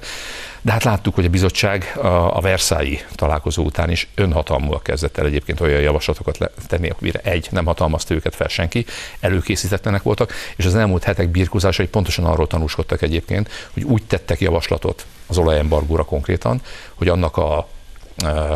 [0.61, 5.59] de hát láttuk, hogy a bizottság a, Versailles találkozó után is önhatalmúak kezdett el egyébként
[5.59, 8.85] olyan javaslatokat tenni, amire egy, nem hatalmazta őket fel senki,
[9.19, 15.05] előkészítetlenek voltak, és az elmúlt hetek birkózásai pontosan arról tanúskodtak egyébként, hogy úgy tettek javaslatot
[15.27, 16.61] az olajembargóra konkrétan,
[16.95, 17.67] hogy annak a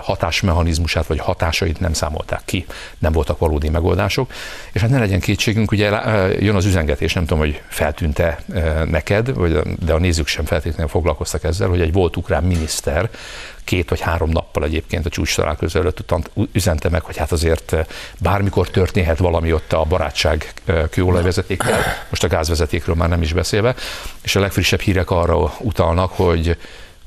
[0.02, 2.66] hatásmechanizmusát vagy hatásait nem számolták ki,
[3.00, 4.32] nem voltak valódi megoldások.
[4.72, 5.90] És hát ne legyen kétségünk, ugye
[6.40, 8.40] jön az üzengetés, nem tudom, hogy feltűnte
[8.86, 13.10] neked, vagy, de a nézők sem feltétlenül foglalkoztak ezzel, hogy egy volt ukrán miniszter
[13.64, 16.14] két vagy három nappal egyébként a csúcs találkozó előtt
[16.52, 17.76] üzente meg, hogy hát azért
[18.20, 20.54] bármikor történhet valami ott a barátság
[20.90, 23.76] kőolajvezetékkel, most a gázvezetékről már nem is beszélve,
[24.22, 26.58] és a legfrissebb hírek arra utalnak, hogy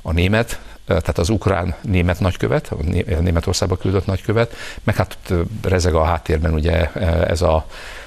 [0.01, 2.71] a német tehát az ukrán-német nagykövet,
[3.19, 5.17] Németországba küldött nagykövet, meg hát
[5.61, 6.91] rezeg a háttérben ugye
[7.25, 7.65] ez a,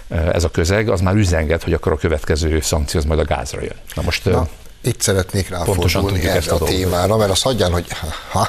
[0.09, 3.63] ez a közeg, az már üzenget, hogy akkor a következő szankció az majd a gázra
[3.63, 3.77] jön.
[3.95, 4.49] Na most Na,
[4.81, 7.87] itt szeretnék ráfordulni erre a, a témára, mert azt hagyján, hogy
[8.31, 8.49] ha,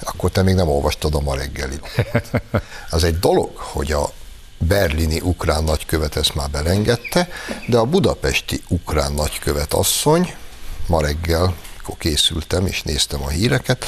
[0.00, 1.80] akkor te még nem olvastad a ma reggeli.
[2.90, 4.10] Az egy dolog, hogy a
[4.58, 7.28] berlini ukrán nagykövet ezt már belengedte,
[7.66, 10.34] de a budapesti ukrán nagykövet asszony
[10.86, 11.54] ma reggel
[11.86, 13.84] amikor készültem és néztem a híreket,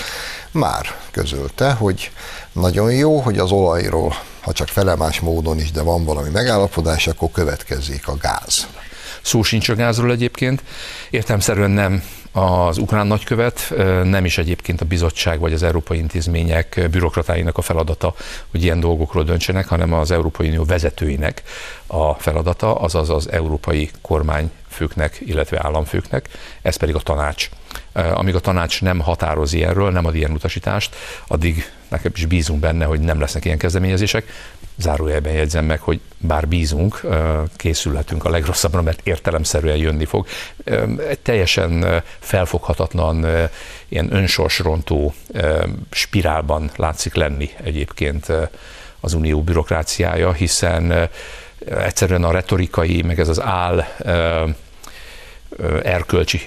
[0.50, 2.11] már közölte, hogy
[2.52, 7.30] nagyon jó, hogy az olajról, ha csak felemás módon is, de van valami megállapodás, akkor
[7.30, 8.66] következzék a gáz.
[9.22, 10.62] Szó sincs a gázról egyébként.
[11.11, 13.72] Értelmszerűen nem az ukrán nagykövet,
[14.04, 18.14] nem is egyébként a bizottság vagy az európai intézmények bürokratáinak a feladata,
[18.50, 21.42] hogy ilyen dolgokról döntsenek, hanem az Európai Unió vezetőinek
[21.87, 26.28] a feladata, azaz az európai kormányfőknek, illetve államfőknek,
[26.62, 27.48] ez pedig a tanács.
[28.12, 32.84] Amíg a tanács nem határoz ilyenről, nem ad ilyen utasítást, addig nekem is bízunk benne,
[32.84, 34.26] hogy nem lesznek ilyen kezdeményezések.
[34.76, 37.00] Zárójelben jegyzem meg, hogy bár bízunk,
[37.56, 40.26] készülhetünk a legrosszabbra, mert értelemszerűen jönni fog.
[41.08, 43.26] Egy teljesen felfoghatatlan,
[43.88, 45.14] ilyen önsorsrontó
[45.90, 48.32] spirálban látszik lenni egyébként
[49.00, 51.08] az unió bürokráciája, hiszen
[51.68, 53.84] egyszerűen a retorikai, meg ez az áll
[55.82, 56.40] erkölcsi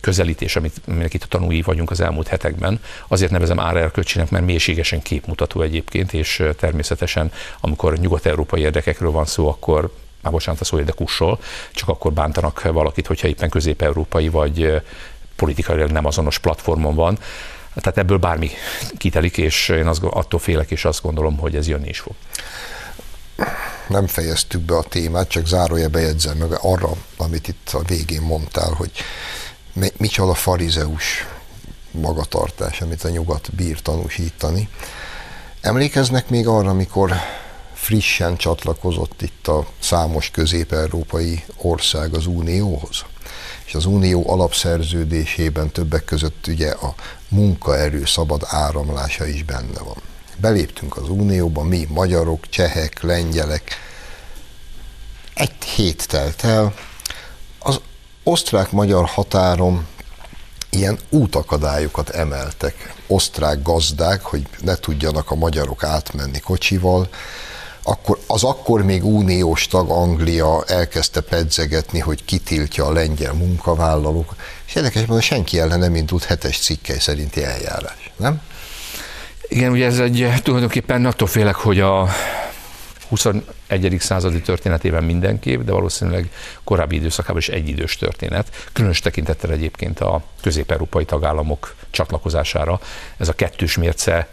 [0.00, 2.80] közelítés, amit, aminek itt a tanúi vagyunk az elmúlt hetekben.
[3.08, 9.92] Azért nevezem árerkölcsinek, mert mélységesen képmutató egyébként, és természetesen, amikor nyugat-európai érdekekről van szó, akkor
[10.22, 11.38] már bocsánat a szó, de kussol,
[11.72, 14.82] csak akkor bántanak valakit, hogyha éppen közép-európai vagy
[15.36, 17.18] politikailag nem azonos platformon van.
[17.74, 18.50] Tehát ebből bármi
[18.96, 22.14] kitelik, és én azt, attól félek, és azt gondolom, hogy ez jönni is fog
[23.88, 28.72] nem fejeztük be a témát, csak zárója bejegyzem meg arra, amit itt a végén mondtál,
[28.72, 28.90] hogy
[29.96, 31.26] micsoda farizeus
[31.90, 34.68] magatartás, amit a nyugat bír tanúsítani.
[35.60, 37.12] Emlékeznek még arra, amikor
[37.72, 43.04] frissen csatlakozott itt a számos közép-európai ország az Unióhoz?
[43.66, 46.94] És az Unió alapszerződésében többek között ugye a
[47.28, 49.96] munkaerő szabad áramlása is benne van
[50.36, 53.70] beléptünk az Unióba, mi magyarok, csehek, lengyelek.
[55.34, 56.74] Egy hét telt el,
[57.58, 57.80] az
[58.22, 59.86] osztrák-magyar határon
[60.70, 67.08] ilyen útakadályokat emeltek osztrák gazdák, hogy ne tudjanak a magyarok átmenni kocsival,
[67.82, 74.34] akkor az akkor még uniós tag Anglia elkezdte pedzegetni, hogy kitiltja a lengyel munkavállalók,
[74.66, 78.40] és érdekes hogy senki ellen nem indult hetes cikkely szerinti eljárás, nem?
[79.48, 82.08] Igen, ugye ez egy tulajdonképpen attól félek, hogy a
[83.08, 83.96] 21.
[83.98, 86.30] századi történetében mindenképp, de valószínűleg
[86.64, 92.80] korábbi időszakában is egyidős történet, különös tekintettel egyébként a közép-európai tagállamok csatlakozására.
[93.16, 94.28] Ez a kettős mérce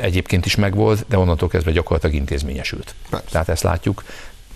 [0.00, 2.94] egyébként is megvolt, de onnantól kezdve gyakorlatilag intézményesült.
[3.10, 3.26] Persze.
[3.30, 4.04] Tehát ezt látjuk,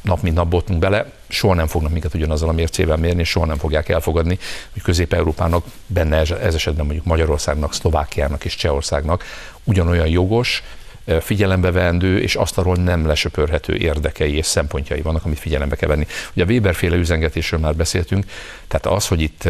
[0.02, 3.46] nap mint nap botunk bele, soha nem fognak minket ugyanazzal a mércével mérni, és soha
[3.46, 4.38] nem fogják elfogadni,
[4.72, 9.24] hogy Közép-Európának, benne ez esetben mondjuk Magyarországnak, Szlovákiának és Csehországnak
[9.64, 10.62] ugyanolyan jogos,
[11.20, 16.06] figyelembe vendő, és asztalról nem lesöpörhető érdekei és szempontjai vannak, amit figyelembe kell venni.
[16.34, 18.24] Ugye a Weber-féle üzengetésről már beszéltünk,
[18.68, 19.48] tehát az, hogy itt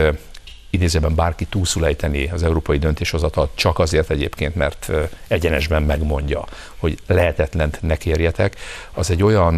[0.71, 4.91] idézőben bárki túlszulejteni az európai döntéshozatal csak azért egyébként, mert
[5.29, 6.45] egyenesben megmondja,
[6.77, 8.57] hogy lehetetlent ne kérjetek,
[8.93, 9.55] az egy olyan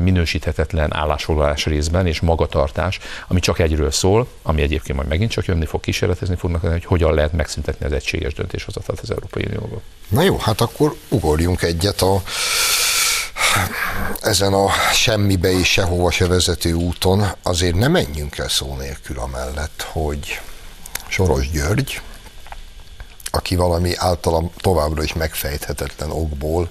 [0.00, 2.98] minősíthetetlen állásfoglalás részben és magatartás,
[3.28, 7.14] ami csak egyről szól, ami egyébként majd megint csak jönni fog, kísérletezni fognak, hogy hogyan
[7.14, 9.80] lehet megszüntetni az egységes döntéshozatalt az Európai Unióban.
[10.08, 12.22] Na jó, hát akkor ugorjunk egyet a
[14.20, 19.86] ezen a semmibe és sehova se vezető úton azért nem menjünk el szó nélkül amellett,
[19.92, 20.40] hogy
[21.08, 22.00] Soros György,
[23.30, 26.70] aki valami általam továbbra is megfejthetetlen okból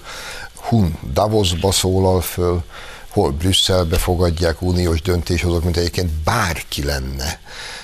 [0.55, 2.63] Hun Davosba szólal föl,
[3.09, 7.39] hol Brüsszelbe fogadják uniós döntéshozók, mint egyébként bárki lenne,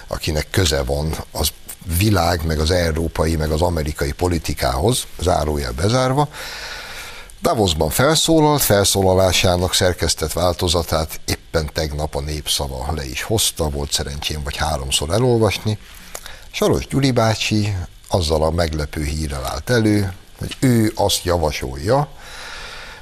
[0.07, 1.51] akinek köze van az
[1.97, 6.29] világ, meg az európai, meg az amerikai politikához, zárójel bezárva,
[7.41, 14.57] Davosban felszólalt, felszólalásának szerkesztett változatát éppen tegnap a népszava le is hozta, volt szerencsém vagy
[14.57, 15.77] háromszor elolvasni.
[16.51, 17.75] Soros Gyuri bácsi
[18.07, 22.07] azzal a meglepő hírrel állt elő, hogy ő azt javasolja,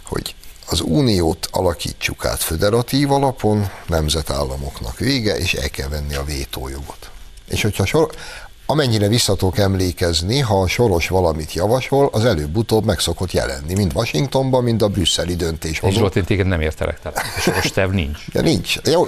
[0.03, 0.35] hogy
[0.65, 7.09] az uniót alakítsuk át föderatív alapon, nemzetállamoknak vége, és el kell venni a vétójogot.
[7.47, 8.11] És hogyha sor,
[8.69, 14.63] amennyire visszatok emlékezni, ha a Soros valamit javasol, az előbb-utóbb meg szokott jelenni, mind Washingtonban,
[14.63, 15.99] mind a brüsszeli döntéshozó.
[15.99, 18.19] Zsolt, én téged nem értelek, tehát soros terv nincs.
[18.31, 18.75] De nincs.
[18.83, 19.07] Jó,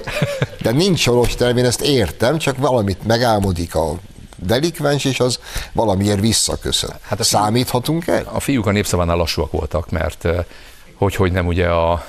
[0.62, 3.96] de nincs soros terv, én ezt értem, csak valamit megálmodik a
[4.36, 5.40] delikvens, és az
[5.74, 6.94] valamiért visszaköszön.
[7.02, 8.24] Hát a Számíthatunk el?
[8.32, 10.46] A fiúk a népszavánál lassúak voltak, mert eh,
[10.96, 12.06] hogy, hogy nem ugye a,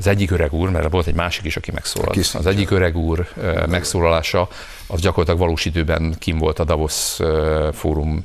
[0.00, 2.16] az egyik öreg úr, mert volt egy másik is, aki megszólalt.
[2.16, 3.28] Az egyik öreg úr
[3.66, 4.48] megszólalása,
[4.86, 7.18] az gyakorlatilag valós időben kim volt a Davos
[7.72, 8.24] fórum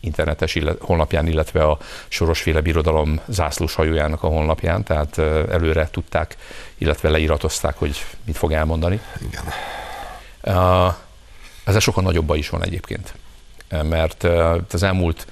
[0.00, 5.18] internetes illet, honlapján, illetve a Sorosféle Birodalom zászlós hajójának a honlapján, tehát
[5.50, 6.36] előre tudták,
[6.78, 9.00] illetve leiratozták, hogy mit fog elmondani.
[9.28, 9.44] Igen.
[11.64, 13.14] Ez sokkal nagyobb is van egyébként,
[13.82, 14.26] mert
[14.72, 15.26] az elmúlt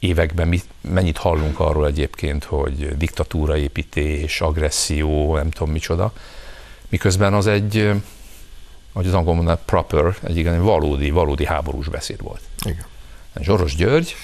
[0.00, 6.12] években mit, mennyit hallunk arról egyébként, hogy diktatúraépítés, agresszió, nem tudom micsoda,
[6.88, 7.90] miközben az egy,
[8.92, 12.40] hogy az angol mondaná, proper, egy igen, valódi, valódi háborús beszéd volt.
[12.62, 12.84] Igen.
[13.40, 14.14] Zsoros György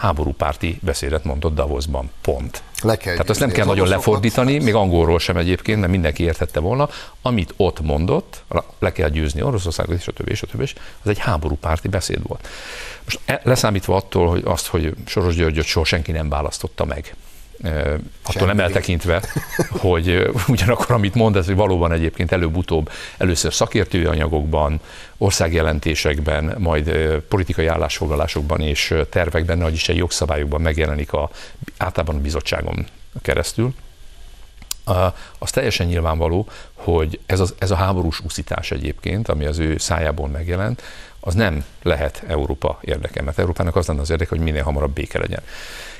[0.00, 2.62] háborúpárti beszédet mondott Davosban, pont.
[2.82, 6.60] Le kell Tehát azt nem kell nagyon lefordítani, még angolról sem egyébként, mert mindenki értette
[6.60, 6.88] volna.
[7.22, 8.44] Amit ott mondott,
[8.78, 12.22] le kell győzni Oroszországot, és a többi, és a többi, és az egy háborúpárti beszéd
[12.22, 12.48] volt.
[13.04, 17.14] Most e, leszámítva attól, hogy azt, hogy Soros Györgyöt soha senki nem választotta meg,
[18.22, 19.22] attól nem eltekintve,
[19.70, 24.80] hogy ugyanakkor, amit mond, ez hogy valóban egyébként előbb-utóbb először szakértői anyagokban,
[25.18, 26.90] országjelentésekben, majd
[27.28, 31.30] politikai állásfoglalásokban és tervekben, nagy is egy jogszabályokban megjelenik a,
[31.76, 32.86] általában a bizottságon
[33.22, 33.74] keresztül,
[35.38, 40.28] az teljesen nyilvánvaló, hogy ez, az, ez a háborús úszítás egyébként, ami az ő szájából
[40.28, 40.82] megjelent,
[41.20, 45.18] az nem lehet Európa érdeke, mert Európának az lenne az érdeke, hogy minél hamarabb béke
[45.18, 45.42] legyen.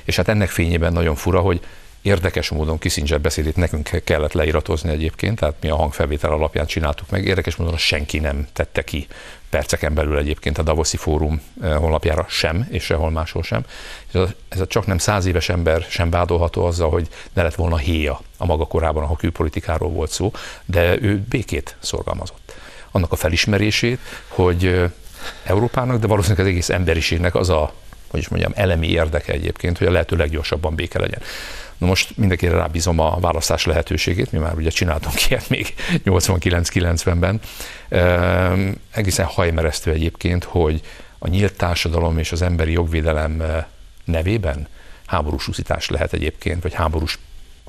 [0.03, 1.61] És hát ennek fényében nagyon fura, hogy
[2.01, 7.25] Érdekes módon Kissinger beszédét nekünk kellett leiratozni egyébként, tehát mi a hangfelvétel alapján csináltuk meg.
[7.25, 9.07] Érdekes módon senki nem tette ki
[9.49, 13.65] perceken belül egyébként a Davoszi Fórum eh, honlapjára sem, és sehol máshol sem.
[14.49, 18.21] Ez a csak nem száz éves ember sem vádolható azzal, hogy ne lett volna héja
[18.37, 20.31] a maga korában, ahol külpolitikáról volt szó,
[20.65, 22.53] de ő békét szorgalmazott.
[22.91, 24.91] Annak a felismerését, hogy eh,
[25.43, 27.73] Európának, de valószínűleg az egész emberiségnek az a
[28.11, 31.21] hogy is mondjam, elemi érdeke egyébként, hogy a lehető leggyorsabban béke legyen.
[31.81, 35.73] Na most mindenkire rábízom a választás lehetőségét, mi már ugye csináltunk ilyet még
[36.05, 37.39] 89-90-ben.
[37.89, 40.81] Ehm, egészen hajmeresztő egyébként, hogy
[41.19, 43.65] a nyílt társadalom és az emberi jogvédelem eh,
[44.05, 44.67] nevében
[45.05, 47.19] háborús úszítás lehet egyébként, vagy háborús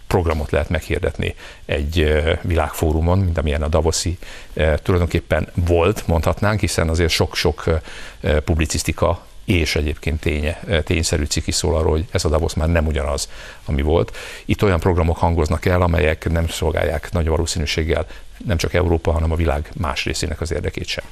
[0.06, 1.34] programot lehet meghirdetni
[1.64, 4.18] egy eh, világfórumon, mint amilyen a Davoszi
[4.54, 7.80] eh, tulajdonképpen volt, mondhatnánk, hiszen azért sok-sok
[8.44, 13.28] publicisztika és egyébként ténye, tényszerű ciki szól arról, hogy ez a Davos már nem ugyanaz,
[13.64, 14.16] ami volt.
[14.45, 18.07] Itt olyan programok hangoznak el, amelyek nem szolgálják nagy valószínűséggel
[18.45, 21.05] nem csak Európa, hanem a világ más részének az érdekét sem.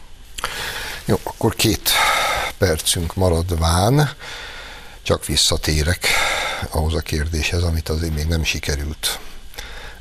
[1.04, 1.90] Jó, akkor két
[2.58, 4.10] percünk maradván
[5.02, 6.06] csak visszatérek
[6.70, 9.18] ahhoz a kérdéshez, amit azért még nem sikerült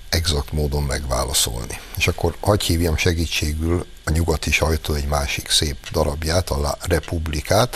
[0.10, 1.80] exakt módon megválaszolni.
[1.98, 7.76] És akkor hagyj hívjam segítségül a nyugati sajtó egy másik szép darabját, a La Republikát,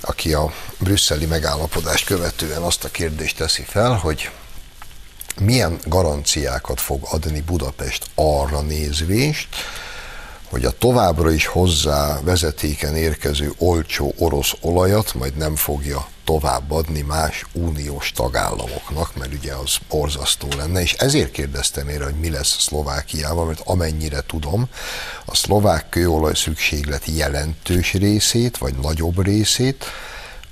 [0.00, 4.30] aki a brüsszeli megállapodást követően azt a kérdést teszi fel, hogy
[5.40, 9.48] milyen garanciákat fog adni Budapest arra nézvést,
[10.50, 17.44] hogy a továbbra is hozzá vezetéken érkező olcsó orosz olajat majd nem fogja továbbadni más
[17.52, 23.46] uniós tagállamoknak, mert ugye az borzasztó lenne, és ezért kérdeztem én, hogy mi lesz Szlovákiával,
[23.46, 24.68] mert amennyire tudom,
[25.24, 29.84] a szlovák kőolaj szükséglet jelentős részét, vagy nagyobb részét,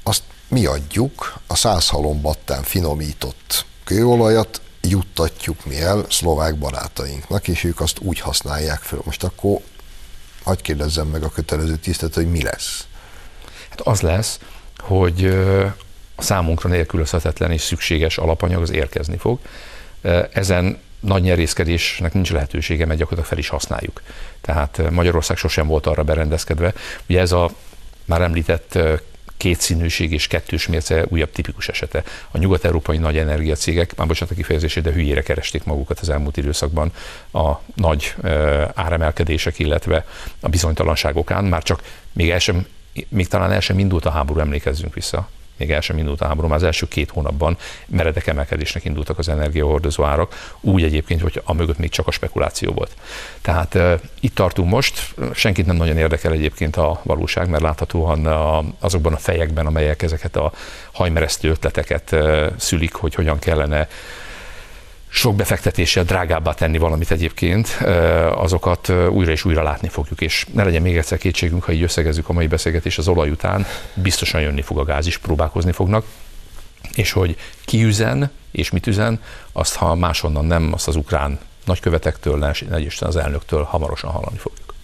[0.02, 7.98] azt mi adjuk, a százhalombattán finomított kőolajat juttatjuk mi el szlovák barátainknak, és ők azt
[7.98, 9.00] úgy használják föl.
[9.04, 9.60] Most akkor
[10.48, 12.86] hagyd kérdezzem meg a kötelező tisztet, hogy mi lesz?
[13.68, 14.38] Hát az lesz,
[14.78, 15.24] hogy
[16.16, 19.38] a számunkra nélkülözhetetlen és szükséges alapanyag az érkezni fog.
[20.32, 24.02] Ezen nagy nyerészkedésnek nincs lehetősége, mert gyakorlatilag fel is használjuk.
[24.40, 26.72] Tehát Magyarország sosem volt arra berendezkedve.
[27.08, 27.50] Ugye ez a
[28.04, 28.78] már említett
[29.38, 32.02] kétszínűség és kettős mérce újabb tipikus esete.
[32.30, 36.92] A nyugat-európai nagy energiacégek, már bocsánat a kifejezését, de hülyére keresték magukat az elmúlt időszakban
[37.32, 38.14] a nagy
[38.74, 40.06] áremelkedések, illetve
[40.40, 41.82] a bizonytalanságokán, már csak
[42.12, 42.66] még, el sem,
[43.08, 45.28] még talán el sem indult a háború, emlékezzünk vissza
[45.58, 47.56] még el sem indult a háború, már az első két hónapban
[47.86, 52.72] meredek emelkedésnek indultak az energiahordozó árak, úgy egyébként, hogy a mögött még csak a spekuláció
[52.72, 52.96] volt.
[53.40, 58.64] Tehát uh, itt tartunk most, senkit nem nagyon érdekel egyébként a valóság, mert láthatóan a,
[58.78, 60.52] azokban a fejekben, amelyek ezeket a
[60.92, 63.88] hajmeresztő ötleteket uh, szülik, hogy hogyan kellene
[65.08, 67.68] sok befektetéssel drágábbá tenni valamit egyébként,
[68.34, 72.28] azokat újra és újra látni fogjuk, és ne legyen még egyszer kétségünk, ha így összegezzük
[72.28, 76.04] a mai beszélgetés az olaj után, biztosan jönni fog a gáz is, próbálkozni fognak,
[76.94, 79.20] és hogy ki üzen és mit üzen,
[79.52, 84.74] azt ha máshonnan nem, azt az ukrán nagykövetektől, ne Isten az elnöktől hamarosan hallani fogjuk.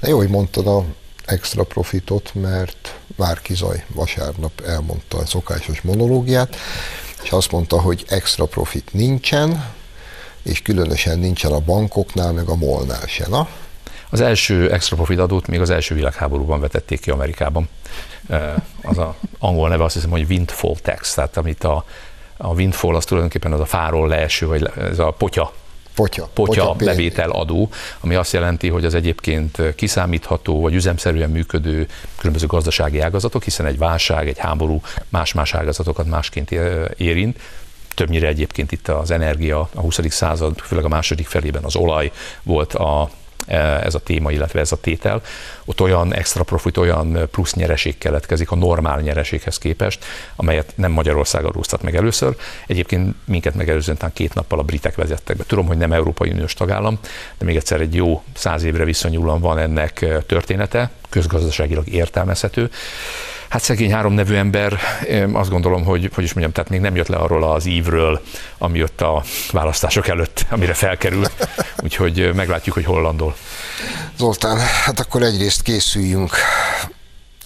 [0.00, 0.84] Na jó, hogy mondtad a
[1.24, 6.56] extra profitot, mert Márki Zaj vasárnap elmondta a szokásos monológiát,
[7.28, 9.64] és azt mondta, hogy extra profit nincsen,
[10.42, 13.26] és különösen nincsen a bankoknál, meg a molnál se.
[13.28, 13.48] Na?
[14.10, 17.68] Az első extra profit adót még az első világháborúban vetették ki Amerikában.
[18.82, 21.84] Az a angol neve azt hiszem, hogy windfall tax, tehát amit a,
[22.36, 25.52] a windfall az tulajdonképpen az a fáról leeső, vagy ez a potya
[25.98, 27.70] potya, potya, potya bevétel adó,
[28.00, 33.78] ami azt jelenti, hogy az egyébként kiszámítható vagy üzemszerűen működő különböző gazdasági ágazatok, hiszen egy
[33.78, 36.50] válság, egy háború más-más ágazatokat másként
[36.96, 37.40] érint,
[37.94, 39.98] többnyire egyébként itt az energia a 20.
[40.08, 43.10] század, főleg a második felében az olaj volt a
[43.46, 45.22] ez a téma, illetve ez a tétel,
[45.64, 50.04] ott olyan extra profit, olyan plusz nyereség keletkezik a normál nyereséghez képest,
[50.36, 52.36] amelyet nem Magyarország adóztat meg először.
[52.66, 55.44] Egyébként minket megelőzően talán két nappal a britek vezettek be.
[55.46, 56.98] Tudom, hogy nem Európai Uniós tagállam,
[57.38, 62.70] de még egyszer egy jó száz évre viszonyulóan van ennek eh, története, közgazdaságilag értelmezhető.
[63.48, 64.78] Hát szegény három nevű ember,
[65.32, 68.22] azt gondolom, hogy, hogy is mondjam, tehát még nem jött le arról az ívről,
[68.58, 69.22] ami jött a
[69.52, 71.48] választások előtt, amire felkerült.
[71.82, 73.36] Úgyhogy meglátjuk, hogy hol landol.
[74.18, 76.30] Zoltán, hát akkor egyrészt készüljünk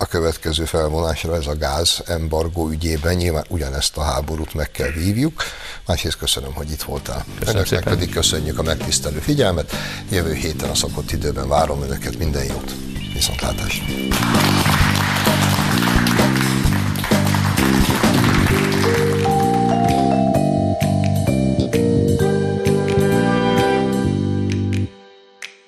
[0.02, 3.14] a következő felvonásra, ez a gáz embargó ügyében.
[3.14, 5.42] Nyilván ugyanezt a háborút meg kell vívjuk.
[5.86, 7.24] Másrészt köszönöm, hogy itt voltál.
[7.38, 7.98] Köszönöm Önöknek szépen.
[7.98, 9.72] pedig köszönjük a megtisztelő figyelmet.
[10.10, 12.18] Jövő héten a szokott időben várom Önöket.
[12.18, 12.74] Minden jót.
[13.12, 13.84] Viszontlátásra.